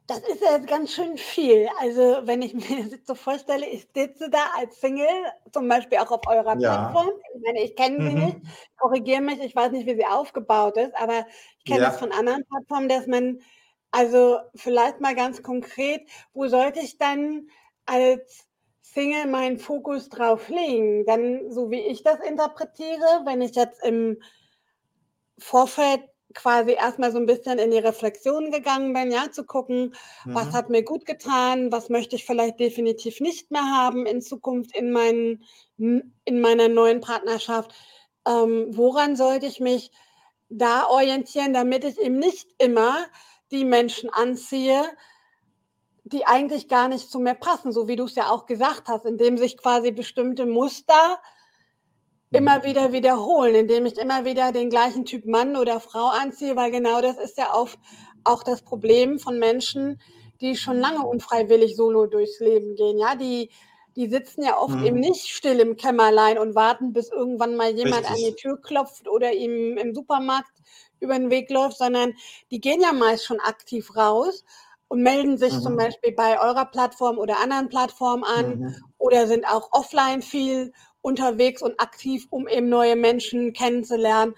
Das 0.06 0.18
ist 0.20 0.42
ja 0.42 0.56
jetzt 0.56 0.66
ganz 0.66 0.92
schön 0.92 1.16
viel. 1.16 1.68
Also 1.78 2.22
wenn 2.24 2.42
ich 2.42 2.54
mir 2.68 2.88
das 2.88 3.06
so 3.06 3.14
vorstelle, 3.14 3.66
ich 3.66 3.86
sitze 3.94 4.28
da 4.28 4.50
als 4.56 4.80
Single, 4.80 5.06
zum 5.52 5.68
Beispiel 5.68 5.98
auch 5.98 6.10
auf 6.10 6.26
eurer 6.26 6.58
ja. 6.58 6.90
Plattform. 6.90 7.10
Ich 7.34 7.42
meine, 7.46 7.62
ich 7.62 7.76
kenne 7.76 8.02
sie 8.02 8.16
mhm. 8.16 8.24
nicht, 8.24 8.36
korrigiere 8.76 9.20
mich, 9.20 9.40
ich 9.40 9.54
weiß 9.54 9.70
nicht, 9.70 9.86
wie 9.86 9.94
sie 9.94 10.06
aufgebaut 10.06 10.76
ist, 10.78 10.96
aber 10.96 11.26
ich 11.58 11.64
kenne 11.64 11.82
ja. 11.82 11.90
das 11.90 11.98
von 11.98 12.10
anderen 12.12 12.44
Plattformen, 12.46 12.88
dass 12.88 13.06
man, 13.06 13.40
also 13.92 14.38
vielleicht 14.56 15.00
mal 15.00 15.14
ganz 15.14 15.42
konkret, 15.42 16.08
wo 16.32 16.48
sollte 16.48 16.80
ich 16.80 16.98
dann 16.98 17.48
als 17.86 18.49
Single 18.92 19.26
meinen 19.26 19.58
Fokus 19.58 20.08
drauf 20.08 20.48
legen. 20.48 21.04
Dann, 21.06 21.50
so 21.50 21.70
wie 21.70 21.80
ich 21.80 22.02
das 22.02 22.20
interpretiere, 22.20 23.22
wenn 23.24 23.40
ich 23.40 23.54
jetzt 23.54 23.84
im 23.84 24.20
Vorfeld 25.38 26.02
quasi 26.34 26.72
erstmal 26.72 27.10
so 27.10 27.18
ein 27.18 27.26
bisschen 27.26 27.58
in 27.58 27.70
die 27.70 27.78
Reflexion 27.78 28.50
gegangen 28.50 28.92
bin, 28.92 29.10
ja, 29.10 29.30
zu 29.30 29.44
gucken, 29.44 29.94
mhm. 30.24 30.34
was 30.34 30.52
hat 30.52 30.70
mir 30.70 30.84
gut 30.84 31.04
getan, 31.04 31.72
was 31.72 31.88
möchte 31.88 32.16
ich 32.16 32.24
vielleicht 32.24 32.60
definitiv 32.60 33.20
nicht 33.20 33.50
mehr 33.50 33.64
haben 33.64 34.06
in 34.06 34.22
Zukunft 34.22 34.76
in, 34.76 34.92
meinen, 34.92 35.44
in 35.78 36.40
meiner 36.40 36.68
neuen 36.68 37.00
Partnerschaft. 37.00 37.74
Ähm, 38.28 38.66
woran 38.70 39.16
sollte 39.16 39.46
ich 39.46 39.60
mich 39.60 39.90
da 40.48 40.86
orientieren, 40.86 41.52
damit 41.52 41.84
ich 41.84 41.98
eben 41.98 42.18
nicht 42.18 42.48
immer 42.58 43.06
die 43.50 43.64
Menschen 43.64 44.10
anziehe, 44.10 44.84
die 46.12 46.26
eigentlich 46.26 46.68
gar 46.68 46.88
nicht 46.88 47.10
zu 47.10 47.20
mir 47.20 47.34
passen, 47.34 47.72
so 47.72 47.88
wie 47.88 47.96
du 47.96 48.04
es 48.04 48.14
ja 48.14 48.30
auch 48.30 48.46
gesagt 48.46 48.88
hast, 48.88 49.04
indem 49.04 49.38
sich 49.38 49.56
quasi 49.56 49.92
bestimmte 49.92 50.46
Muster 50.46 51.20
immer 52.30 52.58
mhm. 52.58 52.64
wieder 52.64 52.92
wiederholen, 52.92 53.54
indem 53.54 53.86
ich 53.86 53.98
immer 53.98 54.24
wieder 54.24 54.52
den 54.52 54.70
gleichen 54.70 55.04
Typ 55.04 55.26
Mann 55.26 55.56
oder 55.56 55.80
Frau 55.80 56.08
anziehe, 56.08 56.56
weil 56.56 56.70
genau 56.70 57.00
das 57.00 57.18
ist 57.18 57.38
ja 57.38 57.52
auch, 57.52 57.68
auch 58.24 58.42
das 58.42 58.62
Problem 58.62 59.18
von 59.18 59.38
Menschen, 59.38 60.00
die 60.40 60.56
schon 60.56 60.78
lange 60.78 61.06
unfreiwillig 61.06 61.76
solo 61.76 62.06
durchs 62.06 62.40
Leben 62.40 62.74
gehen. 62.74 62.98
Ja, 62.98 63.14
die, 63.14 63.50
die 63.96 64.08
sitzen 64.08 64.42
ja 64.42 64.58
oft 64.58 64.76
mhm. 64.76 64.86
eben 64.86 65.00
nicht 65.00 65.28
still 65.28 65.60
im 65.60 65.76
Kämmerlein 65.76 66.38
und 66.38 66.54
warten, 66.54 66.92
bis 66.92 67.10
irgendwann 67.10 67.56
mal 67.56 67.70
jemand 67.70 68.08
Richtig. 68.08 68.10
an 68.10 68.16
die 68.16 68.34
Tür 68.40 68.60
klopft 68.60 69.08
oder 69.08 69.32
ihm 69.32 69.76
im 69.76 69.94
Supermarkt 69.94 70.52
über 70.98 71.18
den 71.18 71.30
Weg 71.30 71.50
läuft, 71.50 71.78
sondern 71.78 72.14
die 72.50 72.60
gehen 72.60 72.80
ja 72.80 72.92
meist 72.92 73.24
schon 73.24 73.40
aktiv 73.40 73.96
raus 73.96 74.44
und 74.90 75.02
melden 75.04 75.38
sich 75.38 75.54
mhm. 75.54 75.60
zum 75.60 75.76
Beispiel 75.76 76.12
bei 76.12 76.40
eurer 76.40 76.64
Plattform 76.64 77.18
oder 77.18 77.38
anderen 77.38 77.68
Plattformen 77.68 78.24
an 78.24 78.58
mhm. 78.58 78.76
oder 78.98 79.28
sind 79.28 79.46
auch 79.46 79.68
offline 79.70 80.20
viel 80.20 80.72
unterwegs 81.00 81.62
und 81.62 81.80
aktiv, 81.80 82.26
um 82.30 82.48
eben 82.48 82.68
neue 82.68 82.96
Menschen 82.96 83.52
kennenzulernen. 83.52 84.34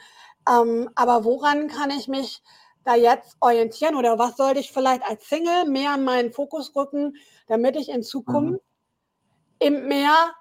Ähm, 0.46 0.90
aber 0.94 1.24
woran 1.24 1.68
kann 1.68 1.90
ich 1.90 2.06
mich 2.06 2.42
da 2.84 2.94
jetzt 2.94 3.38
orientieren 3.40 3.94
oder 3.94 4.18
was 4.18 4.36
sollte 4.36 4.60
ich 4.60 4.72
vielleicht 4.72 5.02
als 5.04 5.26
Single 5.26 5.64
mehr 5.70 5.92
an 5.92 6.04
meinen 6.04 6.32
Fokus 6.32 6.76
rücken, 6.76 7.16
damit 7.46 7.74
ich 7.76 7.88
in 7.88 8.02
Zukunft 8.02 8.60
mhm. 8.60 9.66
eben 9.66 9.88
mehr 9.88 10.34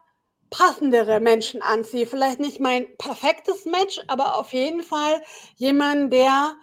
passendere 0.49 1.21
Menschen 1.21 1.61
anziehe? 1.61 2.05
Vielleicht 2.05 2.41
nicht 2.41 2.59
mein 2.59 2.85
perfektes 2.97 3.63
Match, 3.63 4.01
aber 4.07 4.37
auf 4.37 4.51
jeden 4.51 4.83
Fall 4.83 5.21
jemand, 5.55 6.11
der 6.11 6.57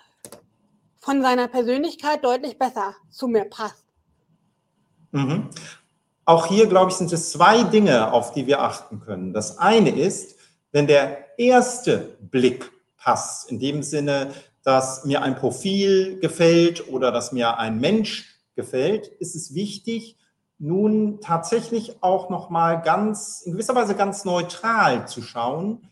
von 1.09 1.23
seiner 1.23 1.49
Persönlichkeit 1.49 2.23
deutlich 2.23 2.59
besser 2.59 2.95
zu 3.09 3.29
mir 3.29 3.47
passt. 3.47 3.87
Mhm. 5.13 5.49
Auch 6.27 6.45
hier, 6.45 6.67
glaube 6.67 6.91
ich, 6.91 6.99
sind 6.99 7.11
es 7.15 7.33
zwei 7.33 7.63
Dinge, 7.63 8.13
auf 8.13 8.33
die 8.33 8.47
wir 8.47 8.61
achten 8.61 9.01
können. 9.01 9.33
Das 9.33 9.57
eine 9.57 9.89
ist, 9.89 10.37
wenn 10.71 10.87
der 10.87 11.39
erste 11.39 12.19
Blick 12.21 12.71
passt, 12.99 13.51
in 13.51 13.59
dem 13.59 13.83
Sinne, 13.83 14.35
dass 14.65 15.07
mir 15.07 15.23
ein 15.23 15.35
Profil 15.35 16.21
gefällt 16.21 16.93
oder 16.93 17.11
dass 17.11 17.33
mir 17.33 17.57
ein 17.57 17.81
Mensch 17.81 18.39
gefällt, 18.55 19.07
ist 19.07 19.35
es 19.35 19.55
wichtig, 19.55 20.19
nun 20.59 21.23
tatsächlich 21.23 22.03
auch 22.03 22.29
noch 22.29 22.51
mal 22.51 22.83
ganz 22.83 23.41
in 23.47 23.53
gewisser 23.53 23.75
Weise 23.75 23.95
ganz 23.95 24.27
neutral 24.27 25.09
zu 25.09 25.23
schauen, 25.23 25.89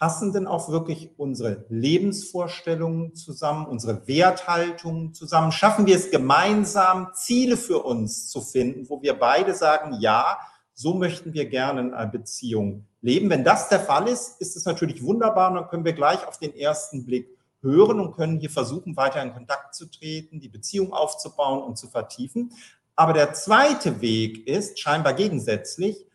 passen 0.00 0.32
denn 0.32 0.46
auch 0.46 0.70
wirklich 0.70 1.10
unsere 1.18 1.66
Lebensvorstellungen 1.68 3.14
zusammen, 3.14 3.66
unsere 3.66 4.08
Werthaltungen 4.08 5.12
zusammen? 5.12 5.52
Schaffen 5.52 5.86
wir 5.86 5.94
es 5.94 6.10
gemeinsam, 6.10 7.08
Ziele 7.14 7.58
für 7.58 7.80
uns 7.80 8.28
zu 8.30 8.40
finden, 8.40 8.88
wo 8.88 9.02
wir 9.02 9.12
beide 9.18 9.54
sagen, 9.54 9.98
ja, 10.00 10.38
so 10.72 10.94
möchten 10.94 11.34
wir 11.34 11.44
gerne 11.44 11.82
in 11.82 11.92
einer 11.92 12.10
Beziehung 12.10 12.86
leben. 13.02 13.28
Wenn 13.28 13.44
das 13.44 13.68
der 13.68 13.80
Fall 13.80 14.08
ist, 14.08 14.40
ist 14.40 14.56
es 14.56 14.64
natürlich 14.64 15.02
wunderbar 15.02 15.50
und 15.50 15.56
dann 15.56 15.68
können 15.68 15.84
wir 15.84 15.92
gleich 15.92 16.26
auf 16.26 16.38
den 16.38 16.56
ersten 16.56 17.04
Blick 17.04 17.28
hören 17.60 18.00
und 18.00 18.16
können 18.16 18.40
hier 18.40 18.48
versuchen, 18.48 18.96
weiter 18.96 19.22
in 19.22 19.34
Kontakt 19.34 19.74
zu 19.74 19.84
treten, 19.84 20.40
die 20.40 20.48
Beziehung 20.48 20.94
aufzubauen 20.94 21.62
und 21.62 21.76
zu 21.76 21.88
vertiefen. 21.88 22.54
Aber 22.96 23.12
der 23.12 23.34
zweite 23.34 24.00
Weg 24.00 24.46
ist 24.48 24.80
scheinbar 24.80 25.12
gegensätzlich, 25.12 26.06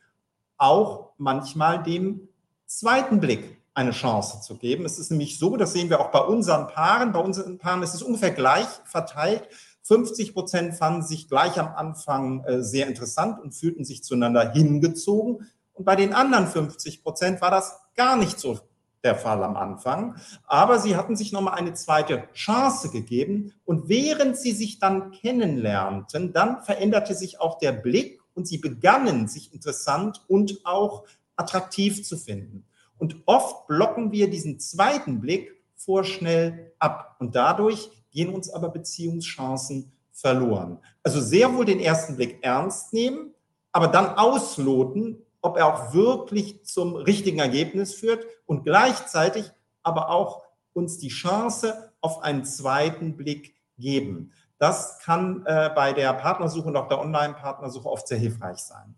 auch 0.58 1.12
manchmal 1.20 1.84
dem 1.84 2.30
zweiten 2.66 3.20
Blick 3.20 3.55
eine 3.76 3.92
Chance 3.92 4.42
zu 4.42 4.58
geben. 4.58 4.86
Es 4.86 4.98
ist 4.98 5.12
nämlich 5.12 5.38
so, 5.38 5.58
das 5.58 5.74
sehen 5.74 5.90
wir 5.90 6.00
auch 6.00 6.12
bei 6.12 6.22
unseren 6.22 6.68
Paaren, 6.68 7.12
bei 7.12 7.20
unseren 7.20 7.58
Paaren 7.60 7.84
ist 7.84 7.94
es 7.94 8.02
ungefähr 8.02 8.32
gleich 8.32 8.68
verteilt. 8.86 9.48
50 9.84 10.34
Prozent 10.34 10.74
fanden 10.74 11.04
sich 11.04 11.28
gleich 11.28 11.60
am 11.60 11.68
Anfang 11.68 12.44
äh, 12.46 12.64
sehr 12.64 12.88
interessant 12.88 13.40
und 13.40 13.54
fühlten 13.54 13.86
sich 13.86 14.04
zueinander 14.04 14.52
hingezogen. 14.52 15.48
Und 15.74 15.86
bei 15.86 15.96
den 15.96 16.14
anderen 16.14 16.48
50 16.48 17.04
Prozent 17.04 17.42
war 17.42 17.52
das 17.52 17.78
gar 17.96 18.16
nicht 18.16 18.40
so 18.40 18.60
der 19.04 19.16
Fall 19.16 19.44
am 19.44 19.56
Anfang. 19.58 20.16
Aber 20.48 20.80
sie 20.80 20.96
hatten 20.96 21.16
sich 21.16 21.32
nochmal 21.32 21.56
eine 21.56 21.74
zweite 21.74 22.28
Chance 22.34 22.90
gegeben. 22.90 23.54
Und 23.66 23.90
während 23.90 24.38
sie 24.38 24.54
sich 24.54 24.80
dann 24.80 25.12
kennenlernten, 25.12 26.34
dann 26.34 26.64
veränderte 26.64 27.14
sich 27.14 27.40
auch 27.40 27.60
der 27.60 27.74
Blick 27.74 28.22
und 28.34 28.48
sie 28.48 28.58
begannen, 28.58 29.28
sich 29.28 29.54
interessant 29.54 30.24
und 30.28 30.66
auch 30.66 31.04
attraktiv 31.36 32.04
zu 32.04 32.18
finden. 32.18 32.66
Und 32.98 33.18
oft 33.26 33.68
blocken 33.68 34.12
wir 34.12 34.30
diesen 34.30 34.60
zweiten 34.60 35.20
Blick 35.22 35.52
vorschnell 35.76 36.74
ab. 36.80 37.16
Und 37.20 37.36
dadurch 37.36 37.90
gehen 38.12 38.34
uns 38.34 38.50
aber 38.50 38.70
Beziehungschancen 38.70 39.92
verloren. 40.12 40.80
Also 41.04 41.22
sehr 41.22 41.54
wohl 41.54 41.66
den 41.66 41.80
ersten 41.80 42.16
Blick 42.16 42.40
ernst 42.42 42.94
nehmen, 42.94 43.34
aber 43.72 43.88
dann 43.88 44.18
ausloten, 44.18 45.22
ob 45.42 45.58
er 45.58 45.68
auch 45.68 45.94
wirklich 45.94 46.64
zum 46.64 46.96
richtigen 46.96 47.40
Ergebnis 47.40 47.94
führt 47.94 48.26
und 48.46 48.64
gleichzeitig 48.64 49.52
aber 49.84 50.10
auch 50.10 50.44
uns 50.74 50.98
die 50.98 51.10
Chance 51.10 51.92
auf 52.02 52.24
einen 52.24 52.46
zweiten 52.46 53.16
Blick 53.16 53.56
geben. 53.78 54.32
Das 54.58 55.00
kann 55.00 55.46
äh, 55.46 55.70
bei 55.76 55.94
der 55.94 56.14
Partnersuche 56.14 56.68
und 56.68 56.78
auch 56.78 56.88
der 56.88 57.00
Online-Partnersuche 57.00 57.88
oft 57.88 58.08
sehr 58.08 58.18
hilfreich 58.18 58.60
sein. 58.60 58.96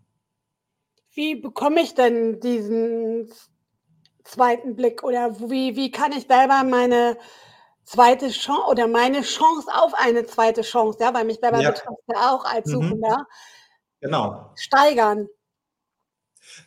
Wie 1.12 1.34
bekomme 1.34 1.80
ich 1.80 1.94
denn 1.94 2.38
diesen 2.40 3.28
zweiten 4.28 4.76
Blick 4.76 5.02
oder 5.02 5.38
wie, 5.40 5.76
wie 5.76 5.90
kann 5.90 6.12
ich 6.12 6.26
selber 6.26 6.62
meine 6.64 7.16
zweite 7.84 8.28
Chance 8.28 8.68
oder 8.68 8.86
meine 8.86 9.22
Chance 9.22 9.68
auf 9.74 9.94
eine 9.94 10.26
zweite 10.26 10.62
Chance, 10.62 10.98
ja, 11.00 11.14
weil 11.14 11.24
mich 11.24 11.38
selber 11.40 11.60
ja. 11.60 11.70
betrifft 11.70 12.02
ja 12.12 12.30
auch 12.30 12.44
als 12.44 12.66
mhm. 12.66 12.72
Suchender, 12.72 13.26
genau. 14.00 14.52
steigern? 14.56 15.28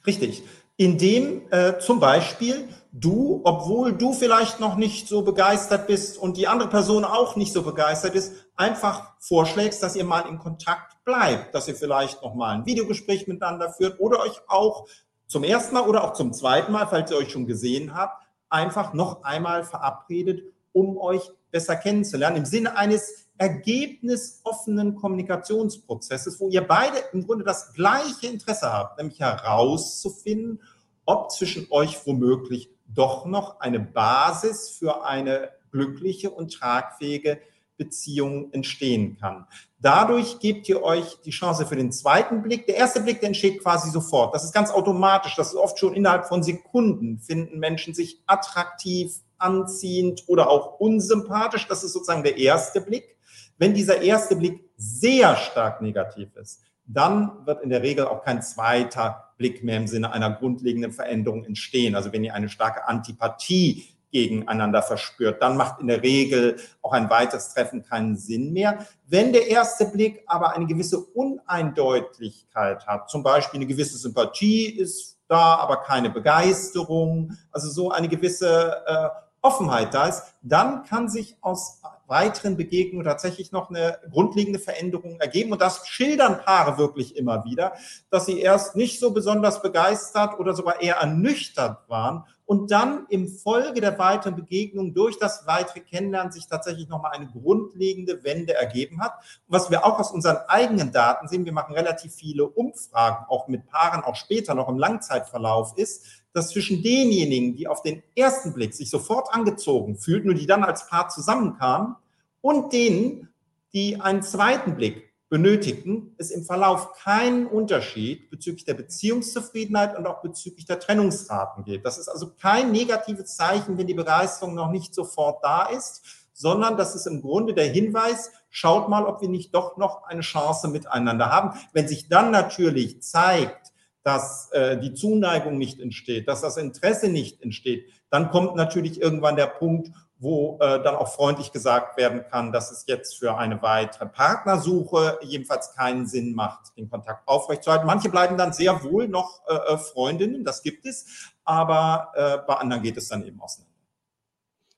Richtig. 0.06 0.44
Indem 0.77 1.51
äh, 1.51 1.77
zum 1.77 2.00
Beispiel 2.00 2.68
du, 2.91 3.41
obwohl 3.44 3.94
du 3.94 4.13
vielleicht 4.13 4.60
noch 4.60 4.75
nicht 4.75 5.08
so 5.08 5.22
begeistert 5.22 5.88
bist 5.88 6.18
und 6.18 6.38
die 6.38 6.48
andere 6.48 6.70
Person 6.70 7.06
auch 7.06 7.36
nicht 7.36 7.53
so 7.53 7.62
begeistert 7.62 8.15
ist, 8.15 8.34
einfach 8.56 9.13
vorschlägst, 9.20 9.82
dass 9.84 9.96
ihr 9.96 10.03
mal 10.03 10.22
in 10.22 10.39
Kontakt 10.39 11.03
bleibt, 11.06 11.53
dass 11.53 11.68
ihr 11.68 11.75
vielleicht 11.75 12.22
noch 12.22 12.34
mal 12.34 12.56
ein 12.56 12.65
Videogespräch 12.65 13.27
miteinander 13.27 13.72
führt 13.72 14.00
oder 14.00 14.22
euch 14.22 14.41
auch 14.48 14.88
zum 15.31 15.45
ersten 15.45 15.73
Mal 15.73 15.88
oder 15.88 16.03
auch 16.03 16.11
zum 16.11 16.33
zweiten 16.33 16.73
Mal, 16.73 16.88
falls 16.88 17.09
ihr 17.09 17.15
euch 17.15 17.31
schon 17.31 17.47
gesehen 17.47 17.95
habt, 17.95 18.21
einfach 18.50 18.93
noch 18.93 19.23
einmal 19.23 19.63
verabredet, 19.63 20.43
um 20.73 20.97
euch 20.97 21.21
besser 21.51 21.77
kennenzulernen, 21.77 22.35
im 22.35 22.45
Sinne 22.45 22.75
eines 22.75 23.29
ergebnisoffenen 23.38 24.95
Kommunikationsprozesses, 24.95 26.38
wo 26.41 26.50
ihr 26.50 26.67
beide 26.67 26.97
im 27.13 27.25
Grunde 27.25 27.45
das 27.45 27.71
gleiche 27.71 28.27
Interesse 28.27 28.73
habt, 28.73 28.97
nämlich 28.97 29.21
herauszufinden, 29.21 30.61
ob 31.05 31.31
zwischen 31.31 31.65
euch 31.69 32.05
womöglich 32.05 32.69
doch 32.88 33.25
noch 33.25 33.61
eine 33.61 33.79
Basis 33.79 34.67
für 34.67 35.05
eine 35.05 35.51
glückliche 35.71 36.29
und 36.29 36.51
tragfähige 36.51 37.39
Beziehung 37.81 38.53
entstehen 38.53 39.17
kann. 39.19 39.47
Dadurch 39.79 40.38
gebt 40.38 40.69
ihr 40.69 40.83
euch 40.83 41.17
die 41.25 41.31
Chance 41.31 41.65
für 41.65 41.75
den 41.75 41.91
zweiten 41.91 42.43
Blick. 42.43 42.67
Der 42.67 42.75
erste 42.75 43.01
Blick, 43.01 43.19
der 43.19 43.27
entsteht 43.29 43.63
quasi 43.63 43.89
sofort. 43.89 44.35
Das 44.35 44.43
ist 44.43 44.53
ganz 44.53 44.69
automatisch. 44.69 45.35
Das 45.35 45.47
ist 45.47 45.55
oft 45.55 45.79
schon 45.79 45.95
innerhalb 45.95 46.27
von 46.27 46.43
Sekunden 46.43 47.17
finden 47.17 47.57
Menschen 47.57 47.95
sich 47.95 48.21
attraktiv, 48.27 49.15
anziehend 49.39 50.23
oder 50.27 50.51
auch 50.51 50.79
unsympathisch. 50.79 51.67
Das 51.67 51.83
ist 51.83 51.93
sozusagen 51.93 52.21
der 52.21 52.38
erste 52.38 52.79
Blick. 52.81 53.17
Wenn 53.57 53.73
dieser 53.73 54.01
erste 54.01 54.35
Blick 54.35 54.69
sehr 54.77 55.35
stark 55.35 55.81
negativ 55.81 56.35
ist, 56.35 56.61
dann 56.85 57.45
wird 57.45 57.63
in 57.63 57.69
der 57.69 57.81
Regel 57.81 58.05
auch 58.05 58.23
kein 58.23 58.41
zweiter 58.43 59.33
Blick 59.38 59.63
mehr 59.63 59.77
im 59.77 59.88
Sinne 59.88 60.11
einer 60.11 60.31
grundlegenden 60.31 60.91
Veränderung 60.91 61.43
entstehen. 61.45 61.95
Also 61.95 62.13
wenn 62.13 62.23
ihr 62.23 62.35
eine 62.35 62.50
starke 62.50 62.88
Antipathie 62.88 63.85
gegeneinander 64.12 64.82
verspürt, 64.82 65.41
dann 65.41 65.58
macht 65.58 65.80
in 65.80 65.88
der 65.88 66.03
Regel 66.03 66.58
auch 66.82 66.91
ein 66.94 67.10
weiteres 67.10 67.53
Treffen 67.53 67.84
keinen 67.84 68.18
Sinn 68.18 68.53
mehr. 68.53 68.86
Wenn 69.08 69.34
der 69.34 69.48
erste 69.48 69.86
Blick 69.86 70.24
aber 70.27 70.56
eine 70.56 70.68
gewisse 70.68 71.00
Uneindeutigkeit 71.00 72.86
hat, 72.86 73.10
zum 73.10 73.24
Beispiel 73.24 73.60
eine 73.60 73.68
gewisse 73.68 73.98
Sympathie 73.98 74.65
ist 74.65 75.18
da, 75.27 75.56
aber 75.56 75.77
keine 75.77 76.10
Begeisterung, 76.10 77.38
also 77.51 77.70
so 77.70 77.91
eine 77.91 78.10
gewisse 78.10 78.84
äh, 78.86 79.10
Offenheit 79.41 79.93
da 79.93 80.07
ist, 80.07 80.24
dann 80.41 80.83
kann 80.83 81.10
sich 81.10 81.36
aus 81.41 81.81
weiteren 82.07 82.57
Begegnungen 82.57 83.05
tatsächlich 83.05 83.51
noch 83.53 83.69
eine 83.69 83.98
grundlegende 84.12 84.60
Veränderung 84.60 85.19
ergeben. 85.19 85.53
Und 85.53 85.62
das 85.62 85.88
schildern 85.88 86.41
Paare 86.41 86.77
wirklich 86.77 87.15
immer 87.15 87.45
wieder, 87.45 87.74
dass 88.10 88.25
sie 88.25 88.41
erst 88.41 88.75
nicht 88.75 89.00
so 89.00 89.12
besonders 89.12 89.62
begeistert 89.62 90.38
oder 90.38 90.53
sogar 90.53 90.81
eher 90.81 90.98
ernüchtert 90.98 91.77
waren 91.88 92.25
und 92.45 92.69
dann 92.69 93.05
im 93.07 93.29
Folge 93.29 93.79
der 93.79 93.98
weiteren 93.98 94.36
Begegnung 94.36 94.93
durch 94.93 95.17
das 95.17 95.48
weitere 95.48 95.79
Kennenlernen 95.79 96.33
sich 96.33 96.48
tatsächlich 96.48 96.89
nochmal 96.89 97.13
eine 97.13 97.27
grundlegende 97.27 98.25
Wende 98.25 98.53
ergeben 98.53 99.01
hat. 99.01 99.13
Was 99.48 99.71
wir 99.71 99.86
auch 99.86 99.98
aus 99.98 100.12
unseren 100.12 100.36
eigenen 100.50 100.91
Daten 100.91 101.29
sehen, 101.29 101.45
wir 101.45 101.53
machen 101.53 101.74
relativ 101.74 102.13
viele 102.13 102.45
Umfragen, 102.45 103.25
auch 103.29 103.48
mit 103.48 103.67
Paaren, 103.67 104.03
auch 104.03 104.17
später 104.17 104.53
noch 104.53 104.67
im 104.67 104.77
Langzeitverlauf, 104.77 105.77
ist, 105.77 106.05
dass 106.33 106.50
zwischen 106.50 106.81
denjenigen, 106.81 107.55
die 107.55 107.67
auf 107.67 107.81
den 107.81 108.03
ersten 108.15 108.53
Blick 108.53 108.73
sich 108.73 108.89
sofort 108.89 109.33
angezogen 109.33 109.97
fühlten 109.97 110.29
und 110.29 110.39
die 110.39 110.47
dann 110.47 110.63
als 110.63 110.88
Paar 110.88 111.09
zusammenkamen, 111.09 111.95
und 112.41 112.73
denen, 112.73 113.29
die 113.73 114.01
einen 114.01 114.23
zweiten 114.23 114.75
Blick 114.75 115.11
benötigten 115.29 116.13
es 116.17 116.29
im 116.29 116.43
Verlauf 116.43 116.91
keinen 116.91 117.47
Unterschied 117.47 118.29
bezüglich 118.29 118.65
der 118.65 118.73
Beziehungszufriedenheit 118.73 119.97
und 119.97 120.05
auch 120.05 120.21
bezüglich 120.21 120.65
der 120.65 120.79
Trennungsraten 120.79 121.63
gibt. 121.63 121.85
Das 121.85 121.97
ist 121.97 122.09
also 122.09 122.31
kein 122.33 122.73
negatives 122.73 123.38
Zeichen, 123.38 123.77
wenn 123.77 123.88
die 123.88 123.93
Begeisterung 123.93 124.55
noch 124.55 124.69
nicht 124.69 124.93
sofort 124.93 125.41
da 125.41 125.67
ist, 125.67 126.03
sondern 126.33 126.75
das 126.75 126.95
ist 126.95 127.07
im 127.07 127.21
Grunde 127.21 127.53
der 127.53 127.69
Hinweis, 127.69 128.31
schaut 128.50 128.89
mal, 128.89 129.05
ob 129.05 129.21
wir 129.21 129.29
nicht 129.29 129.55
doch 129.55 129.77
noch 129.77 130.03
eine 130.03 130.21
Chance 130.21 130.67
miteinander 130.67 131.29
haben. 131.29 131.57
Wenn 131.71 131.88
sich 131.88 132.09
dann 132.09 132.31
natürlich 132.31 133.01
zeigt, 133.01 133.70
dass 134.03 134.51
äh, 134.51 134.77
die 134.79 134.93
Zuneigung 134.93 135.58
nicht 135.58 135.79
entsteht, 135.79 136.27
dass 136.27 136.41
das 136.41 136.58
Interesse 136.58 137.10
nicht 137.10 137.41
entsteht, 137.41 137.89
dann 138.10 138.31
kommt 138.31 138.55
natürlich 138.55 139.01
irgendwann 139.01 139.36
der 139.36 139.48
Punkt, 139.48 139.91
wo 140.22 140.60
äh, 140.62 140.81
dann 140.84 140.96
auch 140.96 141.08
freundlich 141.08 141.51
gesagt 141.51 141.98
werden 141.98 142.24
kann, 142.29 142.51
dass 142.51 142.72
es 142.72 142.86
jetzt 142.88 143.17
für 143.17 143.38
eine 143.38 143.62
weitere 143.63 144.05
Partnersuche 144.05 145.20
jedenfalls 145.24 145.74
keinen 145.74 146.05
Sinn 146.05 146.36
macht, 146.36 146.77
den 146.77 146.89
Kontakt 146.89 147.27
aufrechtzuerhalten. 147.27 147.88
Manche 147.88 148.10
bleiben 148.10 148.38
dann 148.38 148.53
sehr 148.53 148.84
wohl 148.84 149.08
noch 149.08 149.41
äh, 149.48 149.74
äh 149.74 149.77
Freundinnen, 149.77 150.43
das 150.43 150.62
gibt 150.62 150.86
es, 150.86 151.31
aber 151.43 152.12
äh, 152.15 152.38
bei 152.46 152.53
anderen 152.53 152.84
geht 152.84 152.98
es 152.98 153.08
dann 153.08 153.25
eben 153.25 153.41
auseinander. 153.41 153.72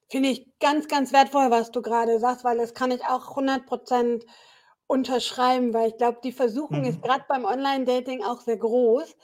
Finde 0.10 0.30
ich 0.30 0.48
ganz, 0.60 0.88
ganz 0.88 1.12
wertvoll, 1.12 1.50
was 1.50 1.72
du 1.72 1.82
gerade 1.82 2.20
sagst, 2.20 2.46
weil 2.46 2.58
das 2.58 2.74
kann 2.74 2.92
ich 2.92 3.03
auch 3.03 3.32
100 3.32 3.65
Prozent 3.65 4.25
unterschreiben, 4.93 5.73
weil 5.73 5.89
ich 5.89 5.97
glaube, 5.97 6.19
die 6.23 6.31
Versuchung 6.31 6.81
mhm. 6.81 6.85
ist 6.85 7.01
gerade 7.01 7.25
beim 7.27 7.45
Online-Dating 7.45 8.23
auch 8.23 8.41
sehr 8.41 8.57
groß, 8.57 9.15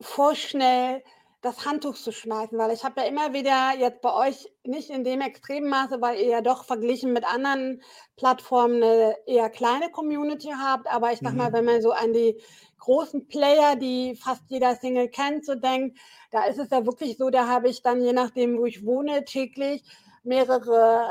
vorschnell 0.00 1.02
das 1.40 1.64
Handtuch 1.64 1.94
zu 1.94 2.12
schmeißen, 2.12 2.58
weil 2.58 2.70
ich 2.70 2.84
habe 2.84 3.00
ja 3.00 3.06
immer 3.06 3.32
wieder 3.32 3.72
jetzt 3.78 4.02
bei 4.02 4.12
euch 4.12 4.46
nicht 4.62 4.90
in 4.90 5.04
dem 5.04 5.22
extremen 5.22 5.70
Maße, 5.70 5.98
weil 6.02 6.18
ihr 6.18 6.28
ja 6.28 6.40
doch 6.42 6.64
verglichen 6.64 7.14
mit 7.14 7.24
anderen 7.24 7.82
Plattformen 8.16 8.82
eine 8.82 9.16
eher 9.26 9.48
kleine 9.48 9.90
Community 9.90 10.50
habt, 10.54 10.86
aber 10.86 11.12
ich 11.12 11.20
sag 11.20 11.32
mhm. 11.32 11.38
mal, 11.38 11.52
wenn 11.54 11.64
man 11.64 11.80
so 11.80 11.92
an 11.92 12.12
die 12.12 12.38
großen 12.78 13.26
Player, 13.26 13.74
die 13.76 14.16
fast 14.16 14.42
jeder 14.48 14.74
Single 14.76 15.08
kennt, 15.08 15.46
so 15.46 15.54
denkt, 15.54 15.98
da 16.30 16.44
ist 16.44 16.58
es 16.58 16.68
ja 16.68 16.84
wirklich 16.84 17.16
so, 17.16 17.30
da 17.30 17.48
habe 17.48 17.70
ich 17.70 17.82
dann 17.82 18.02
je 18.02 18.12
nachdem, 18.12 18.58
wo 18.58 18.66
ich 18.66 18.84
wohne, 18.84 19.24
täglich 19.24 19.82
mehrere 20.22 21.08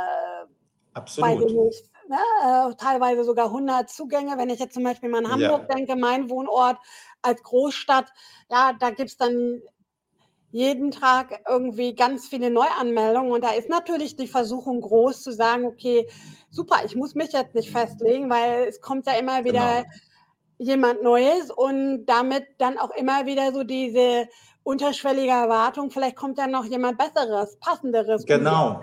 Absolut. 0.94 1.52
Nicht, 1.52 1.90
ne, 2.10 2.18
äh, 2.44 2.76
teilweise 2.76 3.24
sogar 3.24 3.46
100 3.48 3.90
Zugänge. 3.90 4.38
Wenn 4.38 4.50
ich 4.50 4.60
jetzt 4.60 4.74
zum 4.74 4.84
Beispiel 4.84 5.10
mal 5.10 5.26
an 5.26 5.32
Hamburg 5.32 5.68
ja. 5.70 5.76
denke, 5.76 5.96
mein 5.96 6.30
Wohnort 6.30 6.78
als 7.22 7.42
Großstadt, 7.44 8.12
ja, 8.50 8.74
da 8.80 8.90
gibt 8.90 9.10
es 9.10 9.18
dann 9.18 9.62
jeden 10.52 10.90
Tag 10.92 11.42
irgendwie 11.48 11.94
ganz 11.94 12.28
viele 12.28 12.50
Neuanmeldungen 12.50 13.32
und 13.32 13.44
da 13.44 13.52
ist 13.52 13.70
natürlich 13.70 14.16
die 14.16 14.28
Versuchung 14.28 14.82
groß 14.82 15.22
zu 15.22 15.32
sagen, 15.32 15.66
okay, 15.66 16.10
super, 16.50 16.78
ich 16.86 16.96
muss 16.96 17.14
mich 17.14 17.34
jetzt 17.34 17.54
nicht 17.54 17.70
festlegen, 17.70 18.30
weil 18.32 18.68
es 18.68 18.82
kommt 18.82 19.06
ja 19.06 19.14
immer 19.14 19.46
wieder 19.46 19.84
genau. 19.84 19.90
jemand 20.58 21.04
Neues 21.04 21.52
und 21.52 22.08
damit 22.08 22.48
dann 22.58 22.80
auch 22.80 22.90
immer 22.92 23.28
wieder 23.28 23.54
so 23.54 23.64
diese 23.64 24.28
unterschwellige 24.64 25.32
Erwartung, 25.32 25.92
vielleicht 25.92 26.16
kommt 26.16 26.40
ja 26.40 26.48
noch 26.48 26.66
jemand 26.66 26.98
Besseres, 26.98 27.58
Passenderes. 27.60 28.26
Genau. 28.26 28.82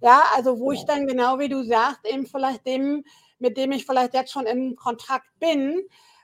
Ja, 0.00 0.22
also 0.34 0.58
wo 0.58 0.68
genau. 0.68 0.72
ich 0.72 0.84
dann 0.84 1.06
genau 1.06 1.38
wie 1.38 1.48
du 1.48 1.62
sagst, 1.64 2.06
eben 2.06 2.26
vielleicht 2.26 2.66
dem, 2.66 3.04
mit 3.38 3.56
dem 3.56 3.72
ich 3.72 3.86
vielleicht 3.86 4.14
jetzt 4.14 4.32
schon 4.32 4.46
in 4.46 4.76
Kontakt 4.76 5.26
bin, 5.38 5.82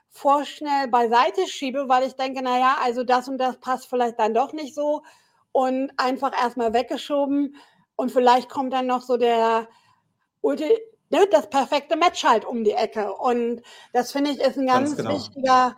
vorschnell 0.09 0.87
beiseite 0.89 1.47
schiebe, 1.47 1.87
weil 1.87 2.03
ich 2.03 2.15
denke, 2.15 2.41
naja, 2.41 2.77
also 2.81 3.03
das 3.03 3.27
und 3.27 3.37
das 3.37 3.59
passt 3.59 3.87
vielleicht 3.89 4.19
dann 4.19 4.33
doch 4.33 4.53
nicht 4.53 4.75
so 4.75 5.03
und 5.51 5.91
einfach 5.97 6.33
erstmal 6.33 6.73
weggeschoben 6.73 7.55
und 7.95 8.11
vielleicht 8.11 8.49
kommt 8.49 8.73
dann 8.73 8.87
noch 8.87 9.01
so 9.01 9.17
der 9.17 9.67
ne, 10.43 11.27
das 11.29 11.49
perfekte 11.49 11.95
Match 11.95 12.23
halt 12.23 12.45
um 12.45 12.63
die 12.63 12.71
Ecke 12.71 13.13
und 13.13 13.61
das 13.93 14.11
finde 14.11 14.31
ich 14.31 14.39
ist 14.39 14.57
ein 14.57 14.67
ganz, 14.67 14.95
ganz 14.95 14.97
genau. 14.97 15.15
wichtiger 15.15 15.77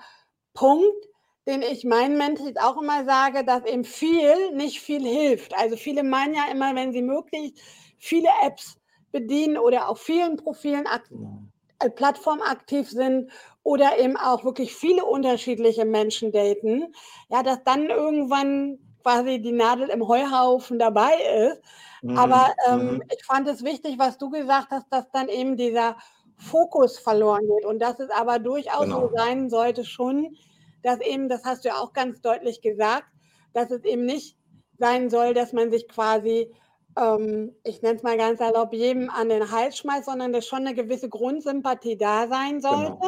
Punkt, 0.53 1.07
den 1.47 1.61
ich 1.61 1.83
meinen 1.83 2.17
Menschen 2.17 2.57
auch 2.57 2.81
immer 2.81 3.03
sage, 3.05 3.43
dass 3.43 3.65
eben 3.65 3.83
viel 3.83 4.51
nicht 4.51 4.79
viel 4.79 5.01
hilft. 5.01 5.55
Also 5.57 5.75
viele 5.75 6.03
meinen 6.03 6.35
ja 6.35 6.45
immer, 6.51 6.73
wenn 6.75 6.93
sie 6.93 7.01
möglichst 7.01 7.59
viele 7.97 8.29
Apps 8.45 8.77
bedienen 9.11 9.57
oder 9.57 9.89
auf 9.89 10.01
vielen 10.01 10.37
Profilen 10.37 10.85
genau. 11.09 11.43
äh, 11.79 11.89
Plattformen 11.89 12.41
aktiv 12.41 12.89
sind 12.89 13.29
oder 13.63 13.97
eben 13.99 14.17
auch 14.17 14.43
wirklich 14.43 14.73
viele 14.73 15.05
unterschiedliche 15.05 15.85
Menschen 15.85 16.31
daten, 16.31 16.93
ja, 17.29 17.43
dass 17.43 17.63
dann 17.63 17.89
irgendwann 17.89 18.79
quasi 19.03 19.41
die 19.41 19.51
Nadel 19.51 19.89
im 19.89 20.07
Heuhaufen 20.07 20.79
dabei 20.79 21.13
ist. 21.49 21.61
Mhm. 22.01 22.17
Aber 22.17 22.53
ähm, 22.67 22.95
mhm. 22.95 23.03
ich 23.13 23.23
fand 23.25 23.47
es 23.47 23.63
wichtig, 23.63 23.99
was 23.99 24.17
du 24.17 24.29
gesagt 24.29 24.69
hast, 24.71 24.87
dass 24.89 25.09
dann 25.11 25.27
eben 25.27 25.57
dieser 25.57 25.97
Fokus 26.37 26.97
verloren 26.97 27.47
geht 27.47 27.65
und 27.65 27.79
dass 27.79 27.99
es 27.99 28.09
aber 28.09 28.39
durchaus 28.39 28.85
genau. 28.85 29.07
so 29.07 29.15
sein 29.15 29.49
sollte 29.49 29.85
schon, 29.85 30.35
dass 30.83 30.99
eben, 31.01 31.29
das 31.29 31.43
hast 31.43 31.65
du 31.65 31.69
ja 31.69 31.75
auch 31.75 31.93
ganz 31.93 32.21
deutlich 32.21 32.61
gesagt, 32.61 33.07
dass 33.53 33.71
es 33.71 33.83
eben 33.83 34.05
nicht 34.05 34.37
sein 34.77 35.09
soll, 35.09 35.33
dass 35.33 35.53
man 35.53 35.71
sich 35.71 35.87
quasi 35.87 36.53
ähm, 36.97 37.55
ich 37.63 37.81
nenne 37.81 37.95
es 37.95 38.03
mal 38.03 38.17
ganz 38.17 38.39
erlaubt, 38.39 38.73
jedem 38.73 39.09
an 39.09 39.29
den 39.29 39.51
Hals 39.51 39.77
schmeißt, 39.77 40.05
sondern 40.05 40.33
dass 40.33 40.47
schon 40.47 40.59
eine 40.59 40.73
gewisse 40.75 41.09
Grundsympathie 41.09 41.97
da 41.97 42.27
sein 42.27 42.59
genau. 42.59 42.69
sollte 42.69 42.91
genau. 42.91 43.07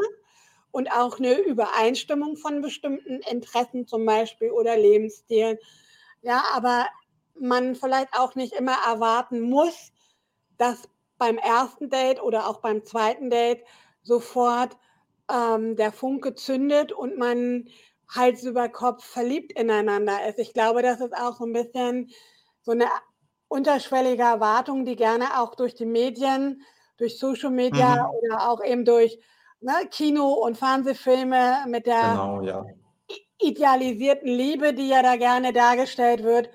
und 0.71 0.91
auch 0.91 1.19
eine 1.19 1.37
Übereinstimmung 1.39 2.37
von 2.37 2.61
bestimmten 2.61 3.21
Interessen 3.29 3.87
zum 3.87 4.05
Beispiel 4.05 4.51
oder 4.51 4.77
Lebensstilen. 4.77 5.57
Ja, 6.21 6.43
aber 6.53 6.87
man 7.39 7.75
vielleicht 7.75 8.13
auch 8.13 8.35
nicht 8.35 8.53
immer 8.53 8.77
erwarten 8.87 9.41
muss, 9.41 9.91
dass 10.57 10.89
beim 11.17 11.37
ersten 11.37 11.89
Date 11.89 12.21
oder 12.21 12.47
auch 12.47 12.61
beim 12.61 12.83
zweiten 12.83 13.29
Date 13.29 13.63
sofort 14.01 14.77
ähm, 15.31 15.75
der 15.75 15.91
Funke 15.91 16.35
zündet 16.35 16.91
und 16.91 17.17
man 17.17 17.65
Hals 18.07 18.43
über 18.43 18.69
Kopf 18.69 19.03
verliebt 19.03 19.53
ineinander 19.53 20.27
ist. 20.27 20.39
Ich 20.39 20.53
glaube, 20.53 20.81
das 20.81 21.01
ist 21.01 21.15
auch 21.15 21.37
so 21.37 21.45
ein 21.45 21.53
bisschen 21.53 22.11
so 22.61 22.71
eine 22.71 22.85
unterschwellige 23.47 24.23
Erwartungen, 24.23 24.85
die 24.85 24.95
gerne 24.95 25.39
auch 25.39 25.55
durch 25.55 25.75
die 25.75 25.85
Medien, 25.85 26.61
durch 26.97 27.19
Social 27.19 27.51
Media 27.51 27.95
mhm. 27.95 28.09
oder 28.09 28.49
auch 28.49 28.63
eben 28.63 28.85
durch 28.85 29.19
ne, 29.61 29.73
Kino 29.89 30.33
und 30.33 30.57
Fernsehfilme 30.57 31.65
mit 31.67 31.85
der 31.85 32.01
genau, 32.01 32.41
ja. 32.41 32.65
idealisierten 33.39 34.29
Liebe, 34.29 34.73
die 34.73 34.89
ja 34.89 35.01
da 35.01 35.15
gerne 35.15 35.53
dargestellt 35.53 36.23
wird, 36.23 36.49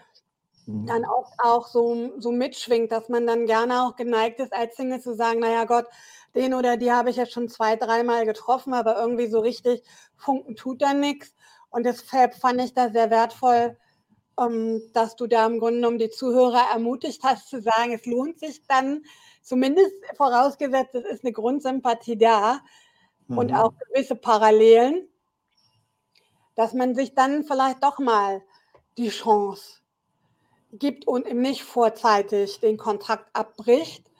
mhm. 0.66 0.86
dann 0.86 1.04
auch, 1.04 1.32
auch 1.38 1.66
so, 1.66 2.12
so 2.18 2.32
mitschwingt, 2.32 2.92
dass 2.92 3.08
man 3.08 3.26
dann 3.26 3.46
gerne 3.46 3.82
auch 3.82 3.96
geneigt 3.96 4.40
ist, 4.40 4.52
als 4.52 4.76
Single 4.76 5.00
zu 5.00 5.14
sagen, 5.14 5.40
naja 5.40 5.64
Gott, 5.64 5.86
den 6.34 6.54
oder 6.54 6.76
die 6.76 6.92
habe 6.92 7.10
ich 7.10 7.16
jetzt 7.16 7.32
schon 7.32 7.48
zwei, 7.48 7.76
dreimal 7.76 8.24
getroffen, 8.24 8.72
aber 8.74 8.98
irgendwie 8.98 9.26
so 9.26 9.40
richtig 9.40 9.82
funken 10.16 10.56
tut 10.56 10.82
dann 10.82 11.00
nichts. 11.00 11.34
Und 11.70 11.84
deshalb 11.84 12.34
fand 12.34 12.60
ich 12.60 12.74
das 12.74 12.92
sehr 12.92 13.10
wertvoll, 13.10 13.76
ähm, 14.38 14.82
dass 14.92 15.16
du 15.16 15.26
da 15.26 15.46
im 15.46 15.58
Grunde 15.58 15.76
genommen 15.80 15.98
die 15.98 16.10
Zuhörer 16.10 16.70
ermutigt 16.72 17.22
hast 17.22 17.48
zu 17.48 17.60
sagen, 17.60 17.92
es 17.92 18.06
lohnt 18.06 18.38
sich 18.38 18.62
dann, 18.66 19.02
zumindest 19.42 19.94
vorausgesetzt, 20.16 20.94
es 20.94 21.04
ist 21.04 21.24
eine 21.24 21.32
Grundsympathie 21.32 22.16
da 22.16 22.60
mhm. 23.26 23.38
und 23.38 23.54
auch 23.54 23.72
gewisse 23.88 24.14
Parallelen, 24.14 25.08
dass 26.54 26.74
man 26.74 26.94
sich 26.94 27.14
dann 27.14 27.44
vielleicht 27.44 27.82
doch 27.82 27.98
mal 27.98 28.42
die 28.98 29.08
Chance 29.08 29.80
gibt 30.72 31.06
und 31.06 31.26
eben 31.26 31.40
nicht 31.40 31.64
vorzeitig 31.64 32.60
den 32.60 32.76
Kontakt 32.76 33.34
abbricht, 33.34 34.10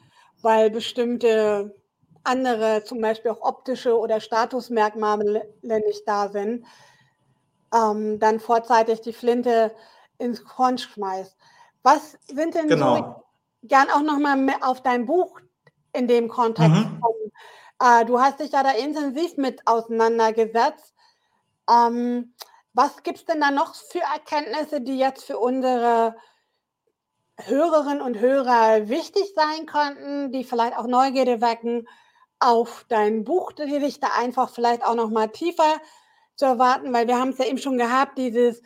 weil 0.42 0.70
bestimmte 0.70 1.79
andere, 2.24 2.84
zum 2.84 3.00
Beispiel 3.00 3.30
auch 3.30 3.42
optische 3.42 3.98
oder 3.98 4.20
Statusmerkmale 4.20 5.54
nicht 5.62 6.06
da 6.06 6.28
sind, 6.28 6.66
ähm, 7.74 8.18
dann 8.18 8.40
vorzeitig 8.40 9.00
die 9.00 9.12
Flinte 9.12 9.74
ins 10.18 10.44
Korn 10.44 10.78
schmeißt. 10.78 11.36
Was 11.82 12.18
sind 12.26 12.54
denn 12.54 12.68
genau. 12.68 12.96
so, 12.96 13.24
gern 13.62 13.90
auch 13.90 14.02
nochmal 14.02 14.38
auf 14.60 14.82
dein 14.82 15.06
Buch 15.06 15.40
in 15.92 16.08
dem 16.08 16.28
Kontext 16.28 16.70
mhm. 16.70 17.00
kommen. 17.00 17.32
Äh, 17.82 18.04
du 18.04 18.20
hast 18.20 18.40
dich 18.40 18.52
ja 18.52 18.62
da 18.62 18.72
intensiv 18.72 19.36
mit 19.36 19.66
auseinandergesetzt. 19.66 20.94
Ähm, 21.68 22.34
was 22.72 23.02
gibt 23.02 23.18
es 23.18 23.24
denn 23.24 23.40
da 23.40 23.50
noch 23.50 23.74
für 23.74 24.00
Erkenntnisse, 24.00 24.80
die 24.80 24.98
jetzt 24.98 25.24
für 25.24 25.38
unsere 25.38 26.14
Hörerinnen 27.38 28.02
und 28.02 28.18
Hörer 28.18 28.88
wichtig 28.88 29.32
sein 29.34 29.66
könnten, 29.66 30.30
die 30.30 30.44
vielleicht 30.44 30.76
auch 30.76 30.86
Neugierde 30.86 31.40
wecken 31.40 31.88
auf 32.40 32.84
dein 32.88 33.24
Buch, 33.24 33.52
die 33.52 33.80
sich 33.80 34.00
da 34.00 34.08
einfach 34.18 34.50
vielleicht 34.50 34.84
auch 34.84 34.94
noch 34.94 35.10
mal 35.10 35.28
tiefer 35.28 35.76
zu 36.36 36.46
erwarten, 36.46 36.92
weil 36.92 37.06
wir 37.06 37.18
haben 37.18 37.30
es 37.30 37.38
ja 37.38 37.44
eben 37.44 37.58
schon 37.58 37.78
gehabt, 37.78 38.18
dieses 38.18 38.62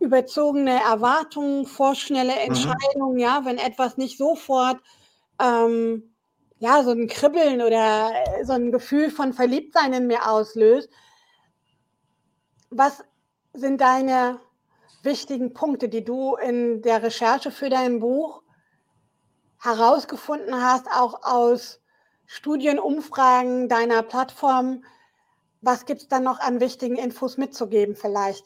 überzogene 0.00 0.80
Erwartungen, 0.80 1.66
vorschnelle 1.66 2.32
mhm. 2.32 2.38
Entscheidungen, 2.38 3.14
mhm. 3.14 3.18
ja, 3.18 3.44
wenn 3.44 3.58
etwas 3.58 3.96
nicht 3.96 4.16
sofort 4.16 4.78
ähm, 5.40 6.14
ja, 6.58 6.82
so 6.82 6.90
ein 6.90 7.06
Kribbeln 7.06 7.62
oder 7.62 8.10
äh, 8.12 8.44
so 8.44 8.52
ein 8.52 8.72
Gefühl 8.72 9.10
von 9.10 9.32
Verliebtsein 9.32 9.92
in 9.92 10.06
mir 10.06 10.28
auslöst. 10.28 10.90
Was 12.70 13.04
sind 13.52 13.80
deine 13.80 14.40
wichtigen 15.02 15.54
Punkte, 15.54 15.88
die 15.88 16.04
du 16.04 16.36
in 16.36 16.82
der 16.82 17.02
Recherche 17.02 17.50
für 17.50 17.70
dein 17.70 18.00
Buch 18.00 18.42
herausgefunden 19.60 20.54
hast, 20.54 20.86
auch 20.88 21.22
aus 21.22 21.80
Studien, 22.30 22.78
Umfragen 22.78 23.70
deiner 23.70 24.02
Plattform. 24.02 24.84
Was 25.62 25.86
gibt 25.86 26.02
es 26.02 26.08
dann 26.08 26.24
noch 26.24 26.40
an 26.40 26.60
wichtigen 26.60 26.96
Infos 26.96 27.38
mitzugeben 27.38 27.96
vielleicht? 27.96 28.44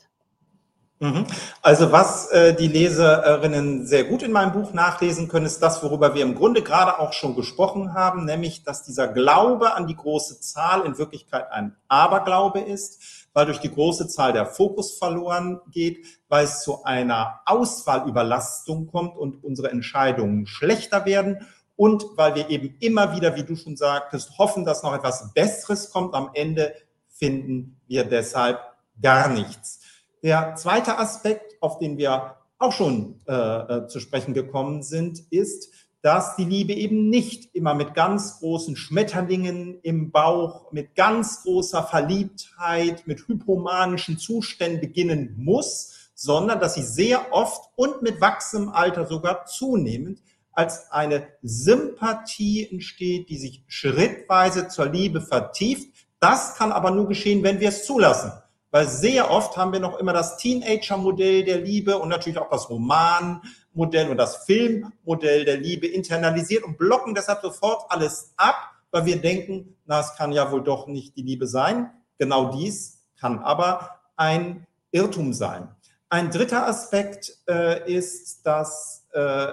Mhm. 1.00 1.26
Also 1.62 1.90
was 1.90 2.30
äh, 2.30 2.54
die 2.54 2.68
Leserinnen 2.68 3.84
sehr 3.84 4.04
gut 4.04 4.22
in 4.22 4.30
meinem 4.30 4.52
Buch 4.52 4.72
nachlesen 4.72 5.26
können, 5.26 5.46
ist 5.46 5.60
das, 5.60 5.82
worüber 5.82 6.14
wir 6.14 6.22
im 6.22 6.36
Grunde 6.36 6.62
gerade 6.62 7.00
auch 7.00 7.12
schon 7.12 7.34
gesprochen 7.34 7.92
haben, 7.92 8.24
nämlich, 8.24 8.62
dass 8.62 8.84
dieser 8.84 9.08
Glaube 9.08 9.74
an 9.74 9.88
die 9.88 9.96
große 9.96 10.40
Zahl 10.40 10.86
in 10.86 10.96
Wirklichkeit 10.96 11.50
ein 11.50 11.74
Aberglaube 11.88 12.60
ist, 12.60 13.26
weil 13.32 13.46
durch 13.46 13.58
die 13.58 13.72
große 13.72 14.06
Zahl 14.06 14.32
der 14.32 14.46
Fokus 14.46 14.96
verloren 14.96 15.60
geht, 15.72 16.06
weil 16.28 16.44
es 16.44 16.60
zu 16.60 16.84
einer 16.84 17.40
Auswahlüberlastung 17.46 18.86
kommt 18.86 19.16
und 19.18 19.42
unsere 19.42 19.72
Entscheidungen 19.72 20.46
schlechter 20.46 21.04
werden 21.04 21.48
und 21.82 22.04
weil 22.14 22.36
wir 22.36 22.48
eben 22.48 22.76
immer 22.78 23.16
wieder, 23.16 23.34
wie 23.34 23.42
du 23.42 23.56
schon 23.56 23.76
sagtest, 23.76 24.38
hoffen, 24.38 24.64
dass 24.64 24.84
noch 24.84 24.94
etwas 24.94 25.34
Besseres 25.34 25.90
kommt. 25.90 26.14
Am 26.14 26.30
Ende 26.32 26.76
finden 27.08 27.80
wir 27.88 28.04
deshalb 28.04 28.60
gar 29.02 29.28
nichts. 29.28 29.80
Der 30.22 30.54
zweite 30.54 30.96
Aspekt, 30.96 31.60
auf 31.60 31.80
den 31.80 31.98
wir 31.98 32.36
auch 32.60 32.70
schon 32.70 33.20
äh, 33.26 33.32
äh, 33.34 33.86
zu 33.88 33.98
sprechen 33.98 34.32
gekommen 34.32 34.84
sind, 34.84 35.24
ist, 35.30 35.72
dass 36.02 36.36
die 36.36 36.44
Liebe 36.44 36.72
eben 36.72 37.10
nicht 37.10 37.52
immer 37.52 37.74
mit 37.74 37.94
ganz 37.94 38.38
großen 38.38 38.76
Schmetterlingen 38.76 39.80
im 39.82 40.12
Bauch, 40.12 40.70
mit 40.70 40.94
ganz 40.94 41.42
großer 41.42 41.82
Verliebtheit, 41.82 43.08
mit 43.08 43.26
hypomanischen 43.26 44.18
Zuständen 44.18 44.80
beginnen 44.80 45.34
muss, 45.36 46.12
sondern 46.14 46.60
dass 46.60 46.74
sie 46.74 46.84
sehr 46.84 47.32
oft 47.32 47.70
und 47.74 48.02
mit 48.02 48.20
wachsendem 48.20 48.68
Alter 48.68 49.04
sogar 49.04 49.46
zunehmend 49.46 50.20
als 50.52 50.90
eine 50.92 51.28
Sympathie 51.42 52.68
entsteht, 52.70 53.28
die 53.28 53.38
sich 53.38 53.64
schrittweise 53.68 54.68
zur 54.68 54.86
Liebe 54.86 55.20
vertieft. 55.20 55.88
Das 56.20 56.56
kann 56.56 56.72
aber 56.72 56.90
nur 56.90 57.08
geschehen, 57.08 57.42
wenn 57.42 57.60
wir 57.60 57.68
es 57.68 57.84
zulassen 57.84 58.32
weil 58.72 58.88
sehr 58.88 59.30
oft 59.30 59.56
haben 59.56 59.72
wir 59.72 59.80
noch 59.80 59.98
immer 59.98 60.14
das 60.14 60.38
Teenager-Modell 60.38 61.44
der 61.44 61.60
Liebe 61.60 61.98
und 61.98 62.08
natürlich 62.08 62.38
auch 62.38 62.48
das 62.48 62.70
Roman-Modell 62.70 64.08
und 64.08 64.16
das 64.16 64.46
Filmmodell 64.46 65.44
der 65.44 65.58
Liebe 65.58 65.86
internalisiert 65.86 66.64
und 66.64 66.78
blocken 66.78 67.14
deshalb 67.14 67.42
sofort 67.42 67.84
alles 67.90 68.32
ab, 68.38 68.56
weil 68.90 69.04
wir 69.04 69.20
denken, 69.20 69.76
na, 69.84 70.00
es 70.00 70.16
kann 70.16 70.32
ja 70.32 70.50
wohl 70.50 70.64
doch 70.64 70.86
nicht 70.86 71.16
die 71.16 71.22
Liebe 71.22 71.46
sein. 71.46 71.90
Genau 72.18 72.50
dies 72.50 73.02
kann 73.20 73.40
aber 73.40 74.00
ein 74.16 74.66
Irrtum 74.90 75.34
sein. 75.34 75.68
Ein 76.08 76.30
dritter 76.30 76.66
Aspekt 76.66 77.40
äh, 77.46 77.92
ist, 77.92 78.46
dass 78.46 79.06
äh, 79.12 79.52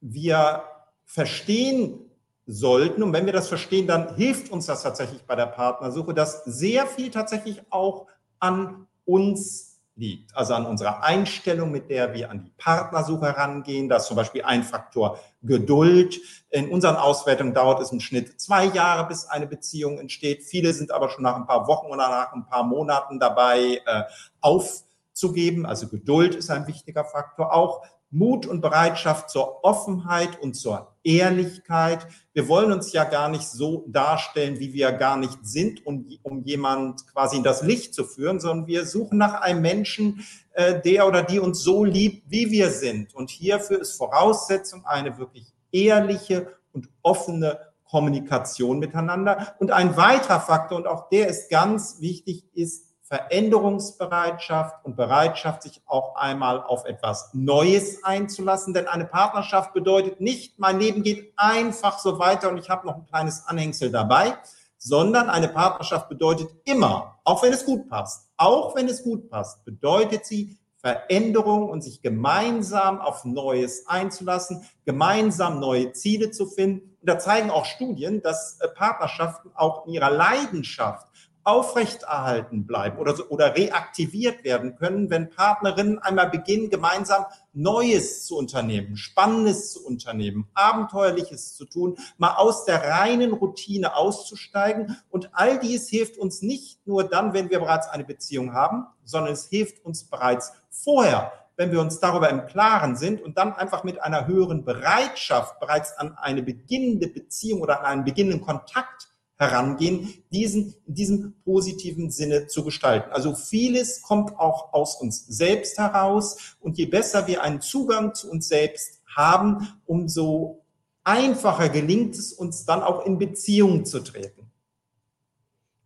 wir 0.00 0.64
verstehen 1.04 2.10
sollten. 2.46 3.02
Und 3.02 3.12
wenn 3.12 3.26
wir 3.26 3.32
das 3.32 3.48
verstehen, 3.48 3.86
dann 3.86 4.14
hilft 4.16 4.50
uns 4.50 4.66
das 4.66 4.82
tatsächlich 4.82 5.22
bei 5.24 5.36
der 5.36 5.46
Partnersuche, 5.46 6.14
dass 6.14 6.44
sehr 6.44 6.86
viel 6.86 7.10
tatsächlich 7.10 7.62
auch 7.70 8.06
an 8.38 8.86
uns 9.04 9.70
liegt, 9.96 10.34
also 10.34 10.54
an 10.54 10.66
unserer 10.66 11.02
Einstellung, 11.02 11.70
mit 11.70 11.90
der 11.90 12.14
wir 12.14 12.30
an 12.30 12.42
die 12.42 12.52
Partnersuche 12.56 13.26
herangehen. 13.26 13.88
Da 13.88 13.96
ist 13.96 14.06
zum 14.06 14.16
Beispiel 14.16 14.42
ein 14.42 14.62
Faktor 14.62 15.20
Geduld. 15.42 16.18
In 16.48 16.70
unseren 16.70 16.96
Auswertungen 16.96 17.54
dauert 17.54 17.80
es 17.80 17.92
im 17.92 18.00
Schnitt 18.00 18.40
zwei 18.40 18.64
Jahre, 18.64 19.06
bis 19.06 19.26
eine 19.26 19.46
Beziehung 19.46 19.98
entsteht. 19.98 20.42
Viele 20.42 20.72
sind 20.72 20.90
aber 20.90 21.10
schon 21.10 21.22
nach 21.22 21.36
ein 21.36 21.46
paar 21.46 21.66
Wochen 21.68 21.88
oder 21.88 22.08
nach 22.08 22.32
ein 22.32 22.46
paar 22.46 22.64
Monaten 22.64 23.20
dabei 23.20 23.80
äh, 23.84 24.02
aufzugeben. 24.40 25.66
Also 25.66 25.88
Geduld 25.88 26.34
ist 26.34 26.50
ein 26.50 26.66
wichtiger 26.66 27.04
Faktor. 27.04 27.52
Auch 27.52 27.82
Mut 28.10 28.46
und 28.46 28.60
Bereitschaft 28.60 29.30
zur 29.30 29.64
Offenheit 29.64 30.40
und 30.42 30.54
zur 30.54 30.94
Ehrlichkeit. 31.04 32.06
Wir 32.32 32.48
wollen 32.48 32.72
uns 32.72 32.92
ja 32.92 33.04
gar 33.04 33.28
nicht 33.28 33.46
so 33.46 33.84
darstellen, 33.88 34.58
wie 34.58 34.72
wir 34.72 34.92
gar 34.92 35.16
nicht 35.16 35.38
sind, 35.42 35.86
um, 35.86 36.06
um 36.22 36.42
jemand 36.42 37.06
quasi 37.06 37.36
in 37.36 37.44
das 37.44 37.62
Licht 37.62 37.94
zu 37.94 38.04
führen, 38.04 38.40
sondern 38.40 38.66
wir 38.66 38.84
suchen 38.84 39.18
nach 39.18 39.40
einem 39.40 39.62
Menschen, 39.62 40.24
äh, 40.52 40.80
der 40.80 41.06
oder 41.06 41.22
die 41.22 41.38
uns 41.38 41.62
so 41.62 41.84
liebt, 41.84 42.30
wie 42.30 42.50
wir 42.50 42.70
sind. 42.70 43.14
Und 43.14 43.30
hierfür 43.30 43.80
ist 43.80 43.96
Voraussetzung 43.96 44.84
eine 44.84 45.16
wirklich 45.18 45.52
ehrliche 45.70 46.48
und 46.72 46.88
offene 47.02 47.60
Kommunikation 47.84 48.78
miteinander. 48.78 49.54
Und 49.58 49.72
ein 49.72 49.96
weiterer 49.96 50.40
Faktor, 50.40 50.78
und 50.78 50.86
auch 50.86 51.08
der 51.08 51.28
ist 51.28 51.50
ganz 51.50 52.00
wichtig, 52.00 52.44
ist 52.54 52.89
Veränderungsbereitschaft 53.10 54.84
und 54.84 54.96
Bereitschaft, 54.96 55.64
sich 55.64 55.82
auch 55.86 56.14
einmal 56.14 56.62
auf 56.62 56.84
etwas 56.84 57.30
Neues 57.32 58.04
einzulassen. 58.04 58.72
Denn 58.72 58.86
eine 58.86 59.04
Partnerschaft 59.04 59.72
bedeutet 59.74 60.20
nicht, 60.20 60.60
mein 60.60 60.78
Leben 60.78 61.02
geht 61.02 61.32
einfach 61.36 61.98
so 61.98 62.20
weiter 62.20 62.48
und 62.48 62.58
ich 62.58 62.70
habe 62.70 62.86
noch 62.86 62.94
ein 62.94 63.06
kleines 63.06 63.44
Anhängsel 63.46 63.90
dabei, 63.90 64.38
sondern 64.78 65.28
eine 65.28 65.48
Partnerschaft 65.48 66.08
bedeutet 66.08 66.50
immer, 66.64 67.18
auch 67.24 67.42
wenn 67.42 67.52
es 67.52 67.66
gut 67.66 67.88
passt, 67.88 68.28
auch 68.36 68.76
wenn 68.76 68.88
es 68.88 69.02
gut 69.02 69.28
passt, 69.28 69.64
bedeutet 69.64 70.24
sie 70.24 70.56
Veränderung 70.80 71.68
und 71.68 71.82
sich 71.82 72.00
gemeinsam 72.00 73.00
auf 73.00 73.24
Neues 73.24 73.86
einzulassen, 73.86 74.64
gemeinsam 74.86 75.58
neue 75.58 75.92
Ziele 75.92 76.30
zu 76.30 76.46
finden. 76.46 76.96
Und 77.00 77.08
da 77.08 77.18
zeigen 77.18 77.50
auch 77.50 77.66
Studien, 77.66 78.22
dass 78.22 78.58
äh, 78.60 78.68
Partnerschaften 78.68 79.50
auch 79.54 79.86
in 79.86 79.94
ihrer 79.94 80.10
Leidenschaft 80.10 81.06
aufrechterhalten 81.44 82.66
bleiben 82.66 82.98
oder, 82.98 83.16
so, 83.16 83.26
oder 83.28 83.56
reaktiviert 83.56 84.44
werden 84.44 84.76
können, 84.76 85.10
wenn 85.10 85.30
Partnerinnen 85.30 85.98
einmal 85.98 86.28
beginnen, 86.28 86.70
gemeinsam 86.70 87.24
Neues 87.52 88.26
zu 88.26 88.36
unternehmen, 88.36 88.96
Spannendes 88.96 89.72
zu 89.72 89.84
unternehmen, 89.84 90.48
Abenteuerliches 90.54 91.56
zu 91.56 91.64
tun, 91.64 91.96
mal 92.18 92.34
aus 92.34 92.64
der 92.64 92.82
reinen 92.84 93.32
Routine 93.32 93.96
auszusteigen. 93.96 94.96
Und 95.08 95.30
all 95.32 95.58
dies 95.58 95.88
hilft 95.88 96.18
uns 96.18 96.42
nicht 96.42 96.86
nur 96.86 97.04
dann, 97.04 97.32
wenn 97.32 97.50
wir 97.50 97.60
bereits 97.60 97.88
eine 97.88 98.04
Beziehung 98.04 98.52
haben, 98.52 98.86
sondern 99.04 99.32
es 99.32 99.46
hilft 99.48 99.84
uns 99.84 100.04
bereits 100.04 100.52
vorher, 100.68 101.32
wenn 101.56 101.72
wir 101.72 101.80
uns 101.80 102.00
darüber 102.00 102.30
im 102.30 102.46
Klaren 102.46 102.96
sind 102.96 103.20
und 103.20 103.36
dann 103.36 103.52
einfach 103.52 103.84
mit 103.84 104.00
einer 104.02 104.26
höheren 104.26 104.64
Bereitschaft 104.64 105.60
bereits 105.60 105.92
an 105.98 106.16
eine 106.16 106.42
beginnende 106.42 107.08
Beziehung 107.08 107.60
oder 107.60 107.80
an 107.80 107.86
einen 107.86 108.04
beginnenden 108.04 108.40
Kontakt 108.40 109.09
herangehen, 109.40 110.22
diesen 110.30 110.74
in 110.86 110.94
diesem 110.94 111.34
positiven 111.44 112.10
Sinne 112.10 112.46
zu 112.46 112.62
gestalten. 112.62 113.10
Also 113.10 113.34
vieles 113.34 114.02
kommt 114.02 114.38
auch 114.38 114.74
aus 114.74 115.00
uns 115.00 115.26
selbst 115.26 115.78
heraus 115.78 116.56
und 116.60 116.76
je 116.76 116.84
besser 116.84 117.26
wir 117.26 117.42
einen 117.42 117.62
Zugang 117.62 118.14
zu 118.14 118.30
uns 118.30 118.48
selbst 118.48 119.00
haben, 119.16 119.66
umso 119.86 120.62
einfacher 121.04 121.70
gelingt 121.70 122.16
es 122.16 122.34
uns 122.34 122.66
dann 122.66 122.82
auch 122.82 123.06
in 123.06 123.16
Beziehung 123.16 123.86
zu 123.86 124.00
treten. 124.00 124.52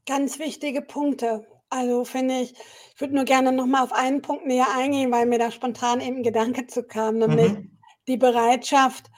Ganz 0.04 0.40
wichtige 0.40 0.82
Punkte. 0.82 1.46
Also 1.70 2.04
finde 2.04 2.40
ich, 2.40 2.54
ich 2.94 3.00
würde 3.00 3.14
nur 3.14 3.24
gerne 3.24 3.52
noch 3.52 3.66
mal 3.66 3.84
auf 3.84 3.92
einen 3.92 4.20
Punkt 4.20 4.46
näher 4.46 4.66
eingehen, 4.76 5.12
weil 5.12 5.26
mir 5.26 5.38
da 5.38 5.52
spontan 5.52 6.00
eben 6.00 6.18
ein 6.18 6.22
Gedanke 6.24 6.66
zu 6.66 6.82
kam, 6.82 7.18
nämlich 7.18 7.52
mhm. 7.52 7.78
die 8.08 8.16
Bereitschaft, 8.16 9.12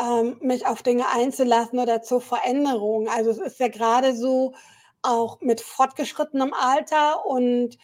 ähm, 0.00 0.36
mich 0.40 0.66
auf 0.66 0.82
Dinge 0.82 1.04
einzulassen 1.08 1.78
oder 1.78 2.02
zur 2.02 2.20
Veränderung. 2.20 3.08
Also 3.08 3.30
es 3.30 3.38
ist 3.38 3.60
ja 3.60 3.68
gerade 3.68 4.14
so 4.14 4.54
auch 5.02 5.40
mit 5.40 5.60
fortgeschrittenem 5.60 6.52
Alter 6.54 7.26
und 7.26 7.78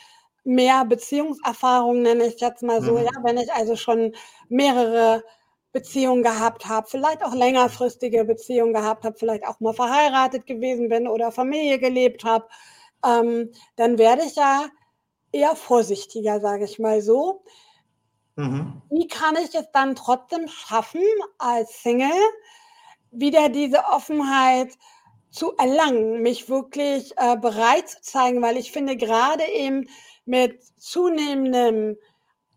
mehr 0.44 0.85
Beziehungserfahrung, 0.85 2.02
nenne 2.02 2.26
ich 2.26 2.40
jetzt 2.40 2.62
mal 2.62 2.83
so, 2.83 2.92
mhm. 2.92 3.05
ja, 3.05 3.11
wenn 3.24 3.38
ich 3.38 3.52
also 3.52 3.76
schon 3.76 4.14
mehrere 4.48 5.24
Beziehungen 5.72 6.22
gehabt 6.22 6.66
habe, 6.66 6.87
vielleicht 6.88 7.24
auch 7.24 7.35
längerfristige 7.35 8.24
Beziehungen 8.24 8.72
gehabt 8.72 9.05
habe, 9.05 9.18
vielleicht 9.18 9.46
auch 9.46 9.61
mal 9.61 9.74
verheiratet 9.74 10.46
gewesen 10.46 10.88
bin 10.88 11.09
oder 11.09 11.33
Familie 11.33 11.79
gelebt 11.79 12.24
habe, 12.24 12.46
ähm, 13.05 13.52
dann 13.76 13.98
werde 13.98 14.22
ich 14.24 14.37
ja 14.37 14.66
eher 15.33 15.57
vorsichtiger, 15.57 16.40
sage 16.40 16.64
ich 16.64 16.79
mal 16.79 17.02
so. 17.02 17.42
Mhm. 18.37 18.83
Wie 18.90 19.09
kann 19.09 19.37
ich 19.37 19.55
es 19.55 19.70
dann 19.72 19.96
trotzdem 19.96 20.46
schaffen, 20.49 21.03
als 21.38 21.83
Single 21.83 22.11
wieder 23.11 23.49
diese 23.49 23.85
Offenheit 23.85 24.72
zu 25.31 25.57
erlangen, 25.57 26.22
mich 26.22 26.49
wirklich 26.49 27.12
äh, 27.16 27.37
bereit 27.37 27.88
zu 27.88 28.01
zeigen, 28.03 28.42
weil 28.42 28.57
ich 28.57 28.72
finde, 28.72 28.96
gerade 28.96 29.44
eben 29.44 29.88
mit 30.25 30.62
zunehmendem 30.79 31.96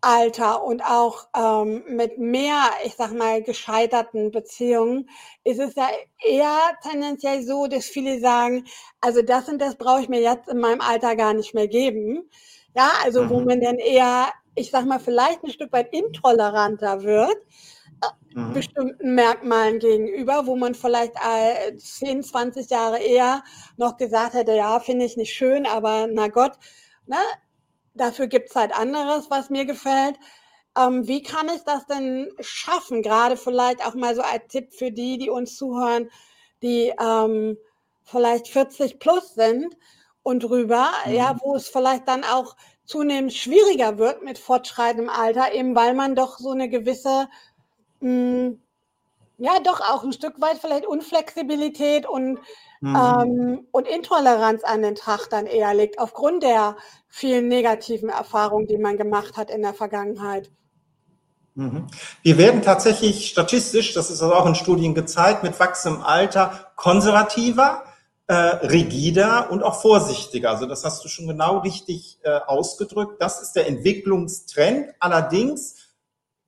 Alter 0.02 0.64
und 0.64 0.82
auch 0.82 1.28
ähm, 1.36 1.84
mit 1.86 2.18
mehr, 2.18 2.70
ich 2.84 2.94
sag 2.94 3.12
mal, 3.12 3.42
gescheiterten 3.42 4.30
Beziehungen, 4.30 5.10
ist 5.44 5.60
es 5.60 5.74
ja 5.74 5.88
eher 6.24 6.58
tendenziell 6.82 7.42
so, 7.42 7.66
dass 7.66 7.84
viele 7.84 8.18
sagen, 8.20 8.64
also 9.00 9.20
das 9.22 9.48
und 9.48 9.58
das 9.60 9.76
brauche 9.76 10.00
ich 10.02 10.08
mir 10.08 10.20
jetzt 10.20 10.48
in 10.48 10.58
meinem 10.58 10.80
Alter 10.80 11.16
gar 11.16 11.34
nicht 11.34 11.54
mehr 11.54 11.68
geben. 11.68 12.30
Ja, 12.74 12.92
also 13.04 13.24
mhm. 13.24 13.30
wo 13.30 13.40
man 13.40 13.60
dann 13.60 13.76
eher 13.76 14.32
ich 14.60 14.70
sag 14.70 14.84
mal, 14.86 15.00
vielleicht 15.00 15.42
ein 15.42 15.50
Stück 15.50 15.72
weit 15.72 15.92
intoleranter 15.92 17.02
wird, 17.02 17.36
äh, 18.02 18.38
mhm. 18.38 18.52
bestimmten 18.52 19.14
Merkmalen 19.14 19.78
gegenüber, 19.78 20.46
wo 20.46 20.56
man 20.56 20.74
vielleicht 20.74 21.14
10, 21.76 22.22
20 22.22 22.70
Jahre 22.70 22.98
eher 22.98 23.42
noch 23.76 23.96
gesagt 23.96 24.34
hätte, 24.34 24.54
ja, 24.54 24.78
finde 24.80 25.06
ich 25.06 25.16
nicht 25.16 25.34
schön, 25.34 25.66
aber 25.66 26.06
na 26.10 26.28
Gott, 26.28 26.52
ne, 27.06 27.16
dafür 27.94 28.26
gibt 28.26 28.50
es 28.50 28.56
halt 28.56 28.76
anderes, 28.76 29.30
was 29.30 29.50
mir 29.50 29.64
gefällt. 29.64 30.16
Ähm, 30.78 31.08
wie 31.08 31.22
kann 31.22 31.48
ich 31.48 31.62
das 31.64 31.86
denn 31.86 32.30
schaffen, 32.40 33.02
gerade 33.02 33.36
vielleicht 33.36 33.84
auch 33.84 33.94
mal 33.94 34.14
so 34.14 34.22
als 34.22 34.46
Tipp 34.48 34.72
für 34.72 34.92
die, 34.92 35.18
die 35.18 35.30
uns 35.30 35.56
zuhören, 35.56 36.10
die 36.62 36.92
ähm, 37.00 37.56
vielleicht 38.04 38.48
40 38.48 39.00
plus 39.00 39.34
sind 39.34 39.76
und 40.22 40.44
drüber, 40.44 40.90
mhm. 41.06 41.12
ja, 41.12 41.36
wo 41.42 41.56
es 41.56 41.68
vielleicht 41.68 42.06
dann 42.08 42.24
auch 42.24 42.56
zunehmend 42.90 43.32
schwieriger 43.32 43.98
wird 43.98 44.24
mit 44.24 44.36
fortschreitendem 44.36 45.08
Alter, 45.08 45.54
eben 45.54 45.76
weil 45.76 45.94
man 45.94 46.16
doch 46.16 46.38
so 46.38 46.50
eine 46.50 46.68
gewisse, 46.68 47.28
mh, 48.00 48.08
hm, 48.08 48.62
ja, 49.38 49.52
doch 49.64 49.80
auch 49.80 50.02
ein 50.02 50.12
Stück 50.12 50.40
weit 50.40 50.58
vielleicht 50.60 50.86
Unflexibilität 50.86 52.06
und, 52.06 52.40
mhm. 52.80 52.96
ähm, 52.96 53.66
und 53.70 53.86
Intoleranz 53.88 54.64
an 54.64 54.82
den 54.82 54.96
Tag 54.96 55.28
dann 55.30 55.46
eher 55.46 55.72
legt, 55.72 55.98
aufgrund 55.98 56.42
der 56.42 56.76
vielen 57.08 57.48
negativen 57.48 58.10
Erfahrungen, 58.10 58.66
die 58.66 58.76
man 58.76 58.98
gemacht 58.98 59.36
hat 59.36 59.50
in 59.50 59.62
der 59.62 59.72
Vergangenheit. 59.72 60.50
Mhm. 61.54 61.86
Wir 62.22 62.38
werden 62.38 62.60
tatsächlich 62.60 63.28
statistisch, 63.28 63.94
das 63.94 64.10
ist 64.10 64.20
also 64.20 64.34
auch 64.34 64.46
in 64.46 64.54
Studien 64.54 64.94
gezeigt, 64.94 65.42
mit 65.42 65.58
wachsendem 65.58 66.02
Alter 66.02 66.72
konservativer, 66.76 67.84
äh, 68.30 68.64
rigider 68.68 69.50
und 69.50 69.64
auch 69.64 69.80
vorsichtiger. 69.80 70.50
Also 70.50 70.66
das 70.66 70.84
hast 70.84 71.04
du 71.04 71.08
schon 71.08 71.26
genau 71.26 71.58
richtig 71.58 72.20
äh, 72.22 72.38
ausgedrückt. 72.46 73.20
Das 73.20 73.42
ist 73.42 73.54
der 73.54 73.66
Entwicklungstrend. 73.66 74.94
Allerdings 75.00 75.74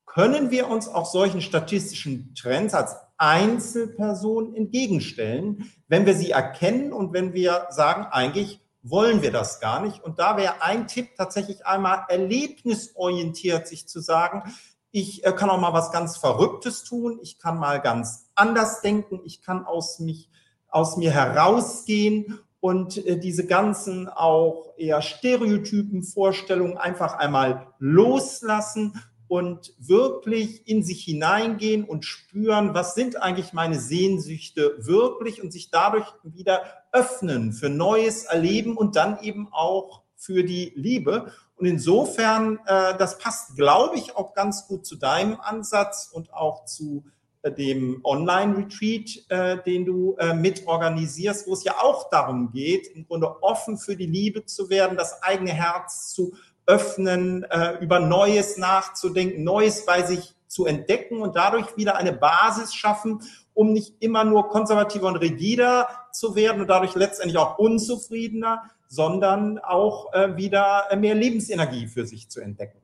können 0.07 0.53
wir 0.53 0.68
uns 0.68 0.87
auch 0.87 1.07
solchen 1.07 1.40
statistischen 1.40 2.37
Trends 2.37 2.73
als 2.73 2.95
Einzelperson 3.16 4.55
entgegenstellen, 4.55 5.73
wenn 5.88 6.07
wir 6.07 6.14
sie 6.14 6.31
erkennen 6.31 6.92
und 6.92 7.12
wenn 7.12 7.33
wir 7.33 7.66
sagen, 7.71 8.07
eigentlich 8.12 8.61
wollen 8.83 9.23
wir 9.23 9.33
das 9.33 9.59
gar 9.59 9.83
nicht. 9.83 10.05
Und 10.05 10.21
da 10.21 10.37
wäre 10.37 10.62
ein 10.62 10.87
Tipp 10.87 11.16
tatsächlich 11.16 11.66
einmal 11.66 12.05
erlebnisorientiert, 12.09 13.66
sich 13.66 13.88
zu 13.88 13.99
sagen, 13.99 14.55
ich 14.92 15.27
äh, 15.27 15.33
kann 15.33 15.51
auch 15.51 15.61
mal 15.61 15.73
was 15.73 15.90
ganz 15.90 16.16
Verrücktes 16.16 16.85
tun. 16.85 17.18
Ich 17.23 17.40
kann 17.40 17.59
mal 17.59 17.81
ganz 17.81 18.31
anders 18.37 18.83
denken. 18.83 19.21
Ich 19.25 19.42
kann 19.42 19.66
aus 19.66 19.99
mich, 19.99 20.31
aus 20.73 20.97
mir 20.97 21.13
herausgehen 21.13 22.41
und 22.61 23.05
äh, 23.07 23.19
diese 23.19 23.47
ganzen 23.47 24.09
auch 24.09 24.73
eher 24.77 25.03
Stereotypen, 25.03 26.03
Vorstellungen 26.03 26.77
einfach 26.77 27.15
einmal 27.15 27.69
loslassen 27.79 29.01
und 29.29 29.75
wirklich 29.79 30.69
in 30.69 30.83
sich 30.83 31.05
hineingehen 31.05 31.85
und 31.85 32.05
spüren, 32.05 32.75
was 32.75 32.95
sind 32.95 33.21
eigentlich 33.23 33.53
meine 33.53 33.81
Sehnsüchte 33.81 34.75
wirklich 34.79 35.43
und 35.43 35.53
sich 35.53 35.71
dadurch 35.71 36.07
wieder 36.23 36.63
öffnen 36.93 37.53
für 37.53 37.69
neues 37.69 38.25
Erleben 38.25 38.77
und 38.77 38.95
dann 38.97 39.21
eben 39.21 39.49
auch 39.51 40.03
für 40.17 40.45
die 40.45 40.73
Liebe. 40.77 41.33
Und 41.57 41.67
insofern, 41.67 42.61
äh, 42.67 42.97
das 42.97 43.19
passt, 43.19 43.57
glaube 43.57 43.97
ich, 43.97 44.17
auch 44.17 44.35
ganz 44.35 44.67
gut 44.67 44.87
zu 44.87 44.97
deinem 44.97 45.41
Ansatz 45.41 46.11
und 46.13 46.33
auch 46.33 46.65
zu 46.65 47.05
dem 47.51 48.01
Online-Retreat, 48.05 49.25
äh, 49.29 49.63
den 49.65 49.85
du 49.85 50.17
äh, 50.19 50.35
mitorganisierst, 50.35 51.47
wo 51.47 51.55
es 51.55 51.65
ja 51.65 51.75
auch 51.81 52.09
darum 52.11 52.51
geht, 52.53 52.87
im 52.89 53.07
Grunde 53.07 53.43
offen 53.43 53.79
für 53.79 53.97
die 53.97 54.07
Liebe 54.07 54.45
zu 54.45 54.71
werden, 54.71 54.97
das 54.97 55.23
eigene 55.23 55.53
Herz 55.53 56.13
zu 56.15 56.35
öffnen, 56.67 57.45
äh, 57.45 57.79
über 57.81 57.99
Neues 57.99 58.57
nachzudenken, 58.57 59.43
Neues 59.43 59.85
bei 59.85 60.03
sich 60.03 60.35
zu 60.47 60.67
entdecken 60.67 61.21
und 61.21 61.35
dadurch 61.35 61.77
wieder 61.77 61.97
eine 61.97 62.13
Basis 62.13 62.75
schaffen, 62.75 63.23
um 63.55 63.73
nicht 63.73 63.97
immer 64.01 64.25
nur 64.25 64.49
konservativer 64.49 65.09
und 65.09 65.17
rigider 65.17 65.89
zu 66.13 66.35
werden 66.35 66.61
und 66.61 66.69
dadurch 66.69 66.95
letztendlich 66.95 67.39
auch 67.39 67.59
unzufriedener, 67.59 68.71
sondern 68.87 69.59
auch 69.59 70.13
äh, 70.13 70.37
wieder 70.37 70.85
äh, 70.91 70.97
mehr 70.97 71.15
Lebensenergie 71.15 71.87
für 71.87 72.07
sich 72.07 72.29
zu 72.29 72.41
entdecken. 72.41 72.79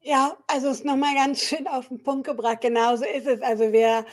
Ja, 0.00 0.36
also 0.46 0.68
es 0.68 0.78
ist 0.78 0.84
nochmal 0.84 1.14
ganz 1.14 1.40
schön 1.42 1.66
auf 1.66 1.88
den 1.88 2.02
Punkt 2.02 2.26
gebracht. 2.26 2.60
Genauso 2.60 3.04
ist 3.04 3.26
es. 3.26 3.42
Also 3.42 3.72
wir, 3.72 4.06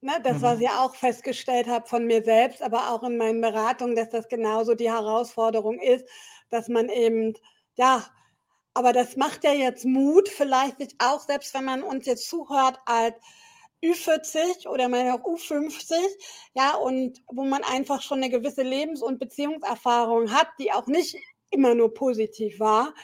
ne, 0.00 0.12
das, 0.22 0.38
mhm. 0.38 0.42
was 0.42 0.60
ich 0.60 0.68
auch 0.70 0.94
festgestellt 0.94 1.66
habe 1.68 1.86
von 1.88 2.06
mir 2.06 2.22
selbst, 2.22 2.62
aber 2.62 2.90
auch 2.90 3.02
in 3.02 3.16
meinen 3.16 3.40
Beratungen, 3.40 3.96
dass 3.96 4.10
das 4.10 4.28
genauso 4.28 4.74
die 4.74 4.90
Herausforderung 4.90 5.78
ist, 5.80 6.06
dass 6.50 6.68
man 6.68 6.88
eben, 6.88 7.34
ja, 7.76 8.04
aber 8.74 8.92
das 8.92 9.16
macht 9.16 9.44
ja 9.44 9.52
jetzt 9.52 9.84
Mut, 9.84 10.28
vielleicht 10.28 10.78
sich 10.78 10.94
auch, 10.98 11.20
selbst 11.20 11.54
wenn 11.54 11.64
man 11.64 11.82
uns 11.82 12.06
jetzt 12.06 12.28
zuhört, 12.28 12.78
als 12.86 13.14
Ü40 13.82 14.68
oder 14.68 14.88
mal 14.88 15.10
auch 15.10 15.24
U50, 15.24 15.94
ja, 16.54 16.74
und 16.76 17.20
wo 17.26 17.44
man 17.44 17.64
einfach 17.64 18.00
schon 18.02 18.18
eine 18.18 18.30
gewisse 18.30 18.62
Lebens- 18.62 19.02
und 19.02 19.18
Beziehungserfahrung 19.18 20.32
hat, 20.32 20.48
die 20.58 20.72
auch 20.72 20.86
nicht 20.86 21.16
immer 21.50 21.74
nur 21.74 21.92
positiv 21.92 22.60
war, 22.60 22.94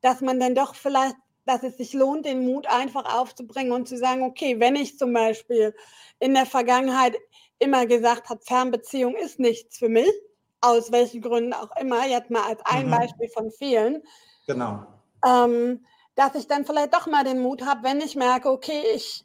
dass 0.00 0.20
man 0.20 0.40
dann 0.40 0.54
doch 0.54 0.74
vielleicht, 0.74 1.16
dass 1.46 1.62
es 1.62 1.76
sich 1.76 1.94
lohnt, 1.94 2.26
den 2.26 2.44
Mut 2.44 2.66
einfach 2.66 3.18
aufzubringen 3.18 3.72
und 3.72 3.88
zu 3.88 3.96
sagen, 3.96 4.22
okay, 4.22 4.60
wenn 4.60 4.76
ich 4.76 4.98
zum 4.98 5.12
Beispiel 5.12 5.74
in 6.18 6.34
der 6.34 6.44
Vergangenheit 6.44 7.16
immer 7.58 7.86
gesagt 7.86 8.28
habe, 8.28 8.42
Fernbeziehung 8.42 9.14
ist 9.14 9.38
nichts 9.38 9.78
für 9.78 9.88
mich, 9.88 10.12
aus 10.60 10.92
welchen 10.92 11.22
Gründen 11.22 11.52
auch 11.52 11.74
immer, 11.80 12.06
jetzt 12.06 12.30
mal 12.30 12.42
als 12.42 12.60
ein 12.66 12.86
mhm. 12.86 12.90
Beispiel 12.90 13.28
von 13.28 13.50
vielen. 13.50 14.02
Genau. 14.46 14.84
Ähm, 15.24 15.86
dass 16.16 16.34
ich 16.34 16.48
dann 16.48 16.64
vielleicht 16.64 16.94
doch 16.94 17.06
mal 17.06 17.24
den 17.24 17.40
Mut 17.40 17.64
habe, 17.64 17.84
wenn 17.84 18.00
ich 18.00 18.16
merke, 18.16 18.50
okay, 18.50 18.82
ich 18.94 19.24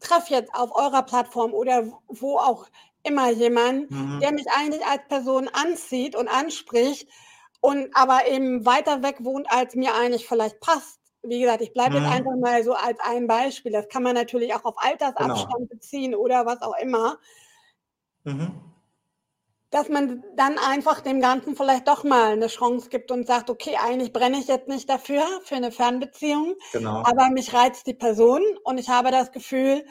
treffe 0.00 0.34
jetzt 0.34 0.54
auf 0.54 0.74
eurer 0.74 1.02
Plattform 1.02 1.52
oder 1.52 1.84
wo 2.06 2.38
auch 2.38 2.66
immer 3.02 3.30
jemanden, 3.30 3.94
mhm. 3.94 4.20
der 4.20 4.32
mich 4.32 4.46
eigentlich 4.50 4.84
als 4.86 5.02
Person 5.08 5.48
anzieht 5.48 6.14
und 6.14 6.28
anspricht 6.28 7.08
und 7.62 7.88
aber 7.94 8.26
eben 8.26 8.66
weiter 8.66 9.02
weg 9.02 9.16
wohnt, 9.20 9.50
als 9.50 9.74
mir 9.74 9.94
eigentlich 9.94 10.28
vielleicht 10.28 10.60
passt. 10.60 10.98
Wie 11.22 11.40
gesagt, 11.40 11.62
ich 11.62 11.72
bleibe 11.72 11.98
mhm. 11.98 12.04
jetzt 12.04 12.14
einfach 12.14 12.36
mal 12.36 12.62
so 12.64 12.74
als 12.74 12.98
ein 13.00 13.28
Beispiel. 13.28 13.72
Das 13.72 13.88
kann 13.88 14.02
man 14.02 14.14
natürlich 14.14 14.52
auch 14.52 14.64
auf 14.64 14.74
Altersabstand 14.76 15.48
genau. 15.48 15.66
beziehen 15.70 16.14
oder 16.14 16.44
was 16.44 16.60
auch 16.60 16.76
immer. 16.82 17.18
Mhm 18.24 18.72
dass 19.72 19.88
man 19.88 20.22
dann 20.36 20.58
einfach 20.58 21.00
dem 21.00 21.20
Ganzen 21.20 21.56
vielleicht 21.56 21.88
doch 21.88 22.04
mal 22.04 22.32
eine 22.32 22.48
Chance 22.48 22.90
gibt 22.90 23.10
und 23.10 23.26
sagt, 23.26 23.48
okay, 23.48 23.78
eigentlich 23.82 24.12
brenne 24.12 24.38
ich 24.38 24.46
jetzt 24.46 24.68
nicht 24.68 24.88
dafür, 24.88 25.22
für 25.44 25.56
eine 25.56 25.72
Fernbeziehung, 25.72 26.56
genau. 26.72 27.02
aber 27.06 27.30
mich 27.30 27.54
reizt 27.54 27.86
die 27.86 27.94
Person 27.94 28.42
und 28.64 28.76
ich 28.76 28.90
habe 28.90 29.10
das 29.10 29.32
Gefühl, 29.32 29.86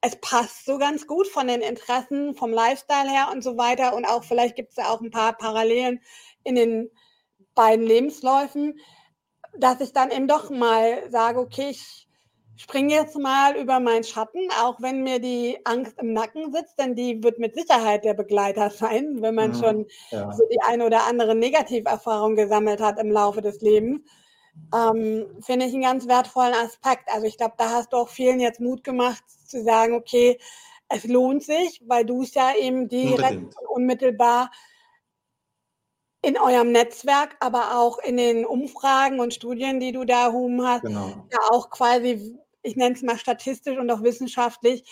es 0.00 0.16
passt 0.16 0.64
so 0.64 0.78
ganz 0.78 1.06
gut 1.06 1.28
von 1.28 1.46
den 1.46 1.60
Interessen, 1.60 2.34
vom 2.34 2.52
Lifestyle 2.52 3.10
her 3.10 3.28
und 3.30 3.44
so 3.44 3.58
weiter 3.58 3.94
und 3.94 4.06
auch 4.06 4.24
vielleicht 4.24 4.56
gibt 4.56 4.70
es 4.70 4.76
ja 4.76 4.88
auch 4.88 5.02
ein 5.02 5.10
paar 5.10 5.34
Parallelen 5.34 6.00
in 6.44 6.54
den 6.54 6.90
beiden 7.54 7.84
Lebensläufen, 7.84 8.78
dass 9.58 9.80
ich 9.80 9.92
dann 9.92 10.10
eben 10.10 10.28
doch 10.28 10.50
mal 10.50 11.10
sage, 11.10 11.38
okay, 11.38 11.68
ich 11.70 12.08
springe 12.56 12.94
jetzt 12.94 13.18
mal 13.18 13.56
über 13.56 13.80
meinen 13.80 14.04
Schatten, 14.04 14.48
auch 14.62 14.80
wenn 14.80 15.02
mir 15.02 15.18
die 15.18 15.58
Angst 15.64 15.98
im 15.98 16.12
Nacken 16.12 16.52
sitzt, 16.52 16.78
denn 16.78 16.94
die 16.94 17.22
wird 17.22 17.38
mit 17.38 17.54
Sicherheit 17.54 18.04
der 18.04 18.14
Begleiter 18.14 18.70
sein, 18.70 19.18
wenn 19.20 19.34
man 19.34 19.50
mhm, 19.50 19.54
schon 19.54 19.86
ja. 20.10 20.32
so 20.32 20.44
die 20.50 20.60
eine 20.62 20.86
oder 20.86 21.06
andere 21.06 21.34
Negativerfahrung 21.34 22.36
gesammelt 22.36 22.80
hat 22.80 22.98
im 22.98 23.10
Laufe 23.10 23.42
des 23.42 23.60
Lebens. 23.60 24.02
Ähm, 24.74 25.26
finde 25.40 25.64
ich 25.66 25.72
einen 25.72 25.82
ganz 25.82 26.06
wertvollen 26.06 26.54
Aspekt. 26.54 27.08
Also 27.10 27.26
ich 27.26 27.38
glaube, 27.38 27.54
da 27.56 27.70
hast 27.70 27.92
du 27.92 27.96
auch 27.96 28.10
vielen 28.10 28.38
jetzt 28.38 28.60
Mut 28.60 28.84
gemacht 28.84 29.24
zu 29.46 29.62
sagen, 29.62 29.94
okay, 29.94 30.38
es 30.88 31.04
lohnt 31.04 31.42
sich, 31.42 31.82
weil 31.86 32.04
du 32.04 32.22
es 32.22 32.34
ja 32.34 32.52
eben 32.54 32.88
direkt 32.88 33.56
und 33.56 33.66
unmittelbar 33.66 34.50
in 36.22 36.38
eurem 36.38 36.70
Netzwerk, 36.70 37.36
aber 37.40 37.78
auch 37.78 37.98
in 37.98 38.16
den 38.16 38.46
Umfragen 38.46 39.20
und 39.20 39.34
Studien, 39.34 39.80
die 39.80 39.92
du 39.92 40.04
da 40.04 40.26
erhoben 40.26 40.64
hast, 40.66 40.82
genau. 40.82 41.26
ja 41.30 41.38
auch 41.50 41.68
quasi 41.68 42.38
ich 42.62 42.76
nenne 42.76 42.94
es 42.94 43.02
mal 43.02 43.18
statistisch 43.18 43.76
und 43.76 43.90
auch 43.90 44.02
wissenschaftlich, 44.02 44.84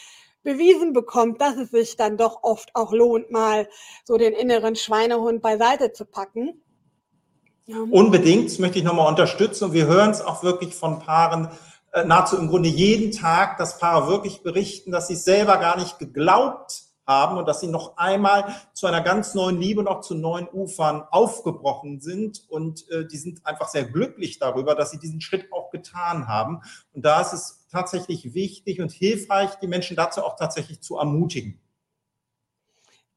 bewiesen 0.42 0.92
bekommt, 0.92 1.40
dass 1.40 1.56
es 1.56 1.70
sich 1.70 1.96
dann 1.96 2.16
doch 2.16 2.42
oft 2.42 2.70
auch 2.74 2.92
lohnt, 2.92 3.30
mal 3.30 3.68
so 4.04 4.16
den 4.16 4.32
inneren 4.32 4.74
Schweinehund 4.74 5.42
beiseite 5.42 5.92
zu 5.92 6.04
packen. 6.04 6.62
Ja. 7.66 7.76
Unbedingt, 7.90 8.46
das 8.46 8.58
möchte 8.58 8.78
ich 8.78 8.84
nochmal 8.84 9.08
unterstützen 9.08 9.64
und 9.64 9.72
wir 9.72 9.86
hören 9.86 10.10
es 10.10 10.22
auch 10.22 10.42
wirklich 10.42 10.74
von 10.74 10.98
Paaren 10.98 11.50
äh, 11.92 12.04
nahezu 12.04 12.36
im 12.36 12.48
Grunde 12.48 12.68
jeden 12.68 13.12
Tag, 13.12 13.58
dass 13.58 13.78
Paare 13.78 14.08
wirklich 14.08 14.42
berichten, 14.42 14.90
dass 14.90 15.08
sie 15.08 15.14
es 15.14 15.24
selber 15.24 15.58
gar 15.58 15.78
nicht 15.78 15.98
geglaubt 15.98 16.84
haben 17.10 17.36
und 17.36 17.46
dass 17.48 17.60
sie 17.60 17.66
noch 17.66 17.96
einmal 17.96 18.54
zu 18.72 18.86
einer 18.86 19.00
ganz 19.00 19.34
neuen 19.34 19.60
Liebe 19.60 19.80
und 19.80 19.88
auch 19.88 20.00
zu 20.00 20.14
neuen 20.14 20.48
Ufern 20.48 21.02
aufgebrochen 21.10 22.00
sind. 22.00 22.44
Und 22.48 22.88
äh, 22.90 23.06
die 23.06 23.18
sind 23.18 23.44
einfach 23.44 23.68
sehr 23.68 23.84
glücklich 23.84 24.38
darüber, 24.38 24.74
dass 24.74 24.92
sie 24.92 24.98
diesen 24.98 25.20
Schritt 25.20 25.52
auch 25.52 25.70
getan 25.70 26.28
haben. 26.28 26.62
Und 26.94 27.04
da 27.04 27.20
ist 27.20 27.32
es 27.32 27.66
tatsächlich 27.70 28.32
wichtig 28.34 28.80
und 28.80 28.92
hilfreich, 28.92 29.56
die 29.56 29.66
Menschen 29.66 29.96
dazu 29.96 30.22
auch 30.22 30.36
tatsächlich 30.36 30.80
zu 30.80 30.96
ermutigen. 30.96 31.60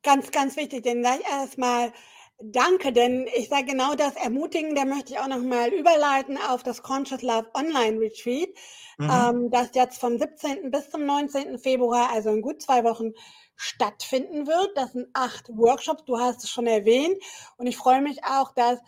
Ganz, 0.01 0.31
ganz 0.31 0.57
wichtig, 0.57 0.83
denn 0.83 1.01
gleich 1.01 1.21
erstmal 1.31 1.93
danke, 2.41 2.91
denn 2.91 3.27
ich 3.35 3.49
sage 3.49 3.65
genau 3.65 3.95
das 3.95 4.15
Ermutigen, 4.15 4.75
da 4.75 4.85
möchte 4.85 5.13
ich 5.13 5.19
auch 5.19 5.27
nochmal 5.27 5.69
überleiten 5.69 6.37
auf 6.49 6.63
das 6.63 6.81
Conscious 6.83 7.21
Love 7.21 7.47
Online 7.53 7.99
Retreat, 7.99 8.49
mhm. 8.97 9.09
ähm, 9.09 9.51
das 9.51 9.69
jetzt 9.73 9.99
vom 9.99 10.17
17. 10.17 10.71
bis 10.71 10.89
zum 10.89 11.05
19. 11.05 11.57
Februar, 11.57 12.09
also 12.11 12.31
in 12.31 12.41
gut 12.41 12.61
zwei 12.61 12.83
Wochen, 12.83 13.13
stattfinden 13.55 14.47
wird. 14.47 14.71
Das 14.75 14.93
sind 14.93 15.07
acht 15.13 15.49
Workshops, 15.49 16.03
du 16.05 16.19
hast 16.19 16.43
es 16.43 16.49
schon 16.49 16.67
erwähnt. 16.67 17.17
Und 17.57 17.67
ich 17.67 17.77
freue 17.77 18.01
mich 18.01 18.23
auch, 18.23 18.53
dass 18.53 18.79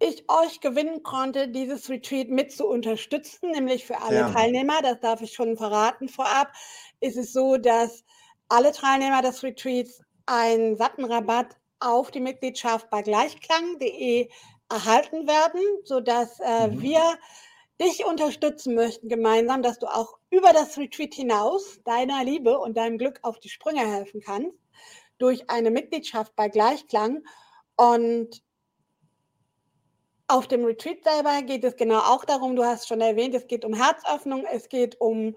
ich 0.00 0.24
euch 0.28 0.60
gewinnen 0.60 1.02
konnte, 1.02 1.48
dieses 1.48 1.88
Retreat 1.88 2.28
mit 2.28 2.52
zu 2.52 2.66
unterstützen, 2.66 3.50
nämlich 3.52 3.86
für 3.86 4.00
alle 4.02 4.20
ja. 4.20 4.32
Teilnehmer. 4.32 4.82
Das 4.82 5.00
darf 5.00 5.20
ich 5.22 5.32
schon 5.32 5.56
verraten 5.56 6.08
vorab. 6.08 6.52
Ist 7.00 7.16
es 7.16 7.32
so, 7.32 7.56
dass 7.56 8.04
alle 8.48 8.72
Teilnehmer 8.72 9.22
des 9.22 9.42
Retreats 9.42 10.02
einen 10.26 10.76
satten 10.76 11.04
Rabatt 11.04 11.56
auf 11.80 12.10
die 12.10 12.20
Mitgliedschaft 12.20 12.90
bei 12.90 13.02
gleichklang.de 13.02 14.28
erhalten 14.70 15.26
werden, 15.28 15.60
sodass 15.84 16.40
äh, 16.40 16.68
mhm. 16.68 16.82
wir 16.82 17.18
dich 17.80 18.04
unterstützen 18.04 18.74
möchten 18.74 19.08
gemeinsam, 19.08 19.62
dass 19.62 19.78
du 19.78 19.86
auch 19.86 20.18
über 20.30 20.52
das 20.52 20.78
Retreat 20.78 21.14
hinaus 21.14 21.80
deiner 21.84 22.24
Liebe 22.24 22.58
und 22.58 22.76
deinem 22.76 22.98
Glück 22.98 23.18
auf 23.22 23.38
die 23.40 23.48
Sprünge 23.48 23.80
helfen 23.80 24.20
kannst 24.20 24.56
durch 25.18 25.48
eine 25.48 25.70
Mitgliedschaft 25.70 26.34
bei 26.36 26.48
Gleichklang. 26.48 27.22
Und 27.76 28.42
auf 30.26 30.46
dem 30.48 30.64
Retreat 30.64 31.04
selber 31.04 31.42
geht 31.42 31.64
es 31.64 31.76
genau 31.76 31.98
auch 31.98 32.24
darum, 32.24 32.56
du 32.56 32.64
hast 32.64 32.88
schon 32.88 33.00
erwähnt, 33.00 33.34
es 33.34 33.46
geht 33.46 33.64
um 33.64 33.74
Herzöffnung, 33.74 34.44
es 34.50 34.68
geht 34.68 35.00
um 35.00 35.36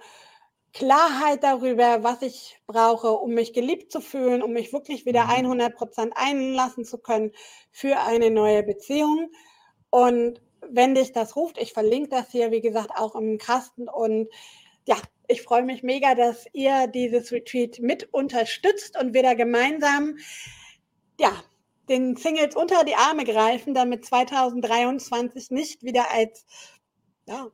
Klarheit 0.74 1.44
darüber, 1.44 2.04
was 2.04 2.22
ich 2.22 2.60
brauche, 2.68 3.12
um 3.12 3.34
mich 3.34 3.54
geliebt 3.54 3.92
zu 3.92 4.00
fühlen, 4.00 4.44
um 4.44 4.52
mich 4.54 4.72
wirklich 4.74 5.06
wieder 5.06 5.28
100 5.28 5.72
mhm. 5.72 5.76
Prozent 5.76 6.14
einlassen 6.16 6.86
zu 6.86 7.00
können 7.00 7.32
für 7.72 8.00
eine 8.00 8.30
neue 8.30 8.64
Beziehung. 8.64 9.32
Und 9.90 10.42
wenn 10.72 10.96
dich 10.96 11.12
das 11.12 11.36
ruft, 11.36 11.58
ich 11.58 11.74
verlinke 11.74 12.10
das 12.10 12.32
hier, 12.32 12.52
wie 12.52 12.62
gesagt, 12.62 12.92
auch 12.96 13.16
im 13.16 13.38
Kasten. 13.38 13.88
Und 13.88 14.30
ja, 14.86 14.96
ich 15.28 15.42
freue 15.42 15.64
mich 15.64 15.84
mega, 15.84 16.16
dass 16.16 16.46
ihr 16.54 16.88
dieses 16.88 17.32
Retreat 17.32 17.80
mit 17.80 18.14
unterstützt 18.14 19.00
und 19.00 19.14
wir 19.14 19.24
da 19.24 19.34
gemeinsam, 19.34 20.18
ja, 21.20 21.32
den 21.90 22.16
Singles 22.16 22.56
unter 22.56 22.84
die 22.84 22.96
Arme 22.96 23.24
greifen, 23.24 23.74
damit 23.74 24.06
2023 24.06 25.52
nicht 25.52 25.84
wieder 25.84 26.12
als 26.12 26.46
ja, 27.26 27.48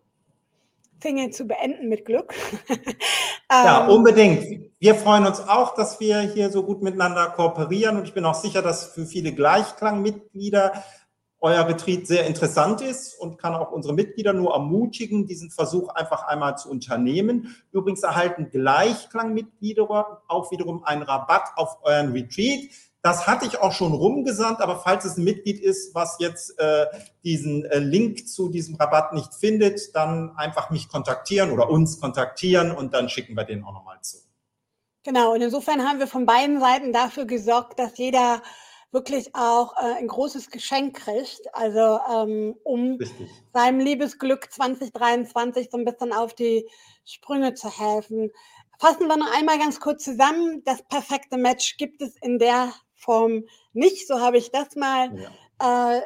Single 1.02 1.32
zu 1.32 1.45
beenden 1.45 1.89
mit 1.89 2.06
Glück. 2.06 2.34
ja, 3.52 3.84
ähm, 3.84 3.89
unbedingt. 3.89 4.71
Wir 4.80 4.95
freuen 4.95 5.26
uns 5.26 5.39
auch, 5.39 5.76
dass 5.76 5.99
wir 5.99 6.21
hier 6.21 6.49
so 6.49 6.63
gut 6.63 6.82
miteinander 6.82 7.28
kooperieren 7.30 7.97
und 7.97 8.08
ich 8.08 8.13
bin 8.13 8.26
auch 8.26 8.36
sicher, 8.36 8.62
dass 8.62 8.86
für 8.86 9.06
viele 9.06 9.34
Gleichklangmitglieder 9.34 10.84
euer 11.43 11.67
Retreat 11.67 12.08
sehr 12.08 12.25
interessant 12.25 12.79
ist 12.79 13.19
und 13.19 13.38
kann 13.38 13.53
auch 13.53 13.71
unsere 13.71 13.93
Mitglieder 13.93 14.32
nur 14.32 14.53
ermutigen, 14.53 15.27
diesen 15.27 15.51
Versuch 15.51 15.89
einfach 15.89 16.23
einmal 16.23 16.58
zu 16.58 16.69
unternehmen. 16.69 17.53
Übrigens 17.73 18.01
erhalten 18.01 18.49
Gleichklangmitglieder 18.49 20.21
auch 20.29 20.51
wiederum 20.51 20.86
einen 20.86 21.03
Rabatt 21.03 21.49
auf 21.58 21.79
euren 21.84 22.13
Retreat. 22.13 22.69
Das 23.01 23.27
hatte 23.27 23.45
ich 23.45 23.60
auch 23.60 23.73
schon 23.73 23.91
rumgesandt, 23.91 24.62
aber 24.62 24.79
falls 24.79 25.03
es 25.03 25.17
ein 25.17 25.25
Mitglied 25.25 25.60
ist, 25.60 25.93
was 25.93 26.15
jetzt 26.19 26.58
äh, 26.60 26.86
diesen 27.25 27.65
äh, 27.65 27.79
Link 27.79 28.25
zu 28.29 28.47
diesem 28.47 28.75
Rabatt 28.75 29.12
nicht 29.12 29.34
findet, 29.34 29.93
dann 29.93 30.38
einfach 30.38 30.69
mich 30.69 30.88
kontaktieren 30.88 31.51
oder 31.51 31.69
uns 31.69 31.99
kontaktieren 31.99 32.71
und 32.71 32.93
dann 32.93 33.10
schicken 33.10 33.36
wir 33.36 33.43
den 33.43 33.65
auch 33.65 33.73
nochmal 33.73 33.97
zu. 33.99 34.19
Genau, 35.03 35.34
und 35.34 35.41
insofern 35.41 35.82
haben 35.82 35.99
wir 35.99 36.08
von 36.08 36.25
beiden 36.25 36.62
Seiten 36.62 36.93
dafür 36.93 37.25
gesorgt, 37.25 37.77
dass 37.77 37.97
jeder 37.97 38.41
wirklich 38.93 39.34
auch 39.34 39.75
äh, 39.77 39.97
ein 39.97 40.08
großes 40.08 40.51
Geschenk 40.51 40.97
kriegt, 40.97 41.53
also 41.53 41.99
ähm, 42.12 42.56
um 42.63 42.97
Richtig. 42.97 43.29
seinem 43.51 43.79
Liebesglück 43.79 44.51
2023 44.53 45.69
so 45.71 45.77
ein 45.77 45.86
bisschen 45.86 46.13
auf 46.13 46.34
die 46.36 46.69
Sprünge 47.03 47.56
zu 47.56 47.69
helfen. 47.69 48.32
Fassen 48.79 49.08
wir 49.08 49.17
noch 49.17 49.36
einmal 49.36 49.58
ganz 49.58 49.79
kurz 49.79 50.03
zusammen. 50.03 50.63
Das 50.63 50.84
perfekte 50.84 51.38
Match 51.38 51.77
gibt 51.77 52.01
es 52.01 52.15
in 52.21 52.38
der 52.38 52.71
Form 52.93 53.43
nicht. 53.73 54.08
So 54.08 54.19
habe 54.19 54.38
ich 54.38 54.51
das 54.51 54.75
mal, 54.75 55.10
ja. 55.60 55.97
äh, 55.97 56.01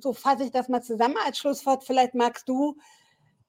so 0.00 0.12
fasse 0.12 0.44
ich 0.44 0.50
das 0.50 0.68
mal 0.68 0.82
zusammen 0.82 1.16
als 1.24 1.38
Schlusswort. 1.38 1.84
Vielleicht 1.84 2.14
magst 2.14 2.48
du 2.48 2.76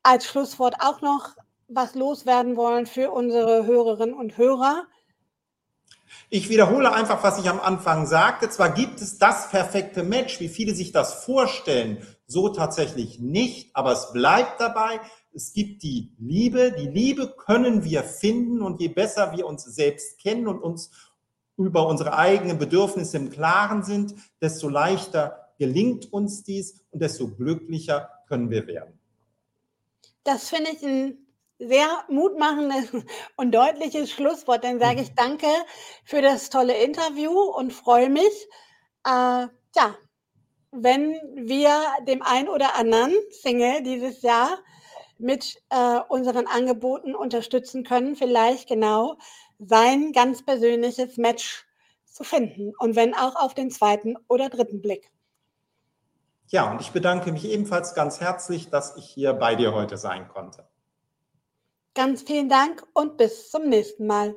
als 0.03 0.25
Schlusswort 0.25 0.75
auch 0.79 1.01
noch 1.01 1.35
was 1.67 1.95
loswerden 1.95 2.55
wollen 2.55 2.85
für 2.85 3.11
unsere 3.11 3.65
Hörerinnen 3.65 4.13
und 4.13 4.37
Hörer. 4.37 4.85
Ich 6.30 6.49
wiederhole 6.49 6.93
einfach, 6.93 7.23
was 7.23 7.39
ich 7.39 7.49
am 7.49 7.60
Anfang 7.60 8.06
sagte. 8.06 8.49
Zwar 8.49 8.71
gibt 8.71 9.01
es 9.01 9.17
das 9.17 9.49
perfekte 9.49 10.04
Match, 10.04 10.39
wie 10.39 10.49
viele 10.49 10.75
sich 10.75 10.91
das 10.91 11.25
vorstellen, 11.25 12.06
so 12.28 12.49
tatsächlich 12.49 13.19
nicht, 13.19 13.75
aber 13.75 13.91
es 13.91 14.12
bleibt 14.12 14.60
dabei. 14.60 14.99
Es 15.34 15.54
gibt 15.54 15.84
die 15.84 16.13
Liebe. 16.17 16.71
Die 16.71 16.88
Liebe 16.88 17.28
können 17.28 17.84
wir 17.84 18.04
finden 18.04 18.62
und 18.62 18.80
je 18.80 18.88
besser 18.88 19.36
wir 19.36 19.45
uns 19.45 19.63
selbst 19.63 20.19
kennen 20.19 20.47
und 20.47 20.62
uns 20.62 20.91
über 21.58 21.88
unsere 21.88 22.17
eigenen 22.17 22.58
Bedürfnisse 22.58 23.17
im 23.17 23.30
Klaren 23.30 23.84
sind, 23.84 24.15
desto 24.41 24.69
leichter 24.69 25.54
gelingt 25.58 26.12
uns 26.12 26.43
dies 26.43 26.82
und 26.91 27.01
desto 27.01 27.30
glücklicher 27.30 28.10
können 28.28 28.49
wir 28.49 28.67
werden. 28.67 28.99
Das 30.23 30.49
finde 30.49 30.71
ich 30.71 30.84
ein 30.84 31.24
sehr 31.59 31.87
mutmachendes 32.09 32.91
und 33.35 33.53
deutliches 33.53 34.11
Schlusswort. 34.11 34.63
Dann 34.63 34.79
sage 34.79 35.01
ich 35.01 35.11
mhm. 35.11 35.15
danke 35.15 35.47
für 36.03 36.21
das 36.21 36.49
tolle 36.49 36.75
Interview 36.83 37.31
und 37.31 37.73
freue 37.73 38.09
mich, 38.09 38.47
äh, 39.05 39.47
ja, 39.75 39.95
wenn 40.71 41.13
wir 41.35 41.81
dem 42.07 42.21
einen 42.21 42.49
oder 42.49 42.75
anderen 42.75 43.13
Single 43.29 43.81
dieses 43.83 44.21
Jahr 44.21 44.59
mit 45.17 45.61
äh, 45.69 45.99
unseren 46.09 46.47
Angeboten 46.47 47.15
unterstützen 47.15 47.83
können, 47.83 48.15
vielleicht 48.15 48.67
genau 48.67 49.17
sein 49.59 50.11
ganz 50.11 50.43
persönliches 50.43 51.17
Match 51.17 51.65
zu 52.05 52.23
finden 52.23 52.73
und 52.79 52.95
wenn 52.95 53.13
auch 53.13 53.35
auf 53.35 53.53
den 53.53 53.71
zweiten 53.71 54.15
oder 54.27 54.49
dritten 54.49 54.81
Blick. 54.81 55.09
Ja, 56.47 56.69
und 56.71 56.81
ich 56.81 56.91
bedanke 56.91 57.31
mich 57.31 57.45
ebenfalls 57.45 57.95
ganz 57.95 58.19
herzlich, 58.19 58.69
dass 58.69 58.95
ich 58.97 59.05
hier 59.05 59.33
bei 59.33 59.55
dir 59.55 59.73
heute 59.73 59.97
sein 59.97 60.27
konnte. 60.27 60.67
Ganz 61.95 62.23
vielen 62.23 62.49
Dank 62.49 62.86
und 62.93 63.15
bis 63.15 63.49
zum 63.49 63.69
nächsten 63.69 64.05
Mal. 64.05 64.36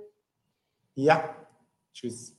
Ja, 0.94 1.34
tschüss. 1.92 2.37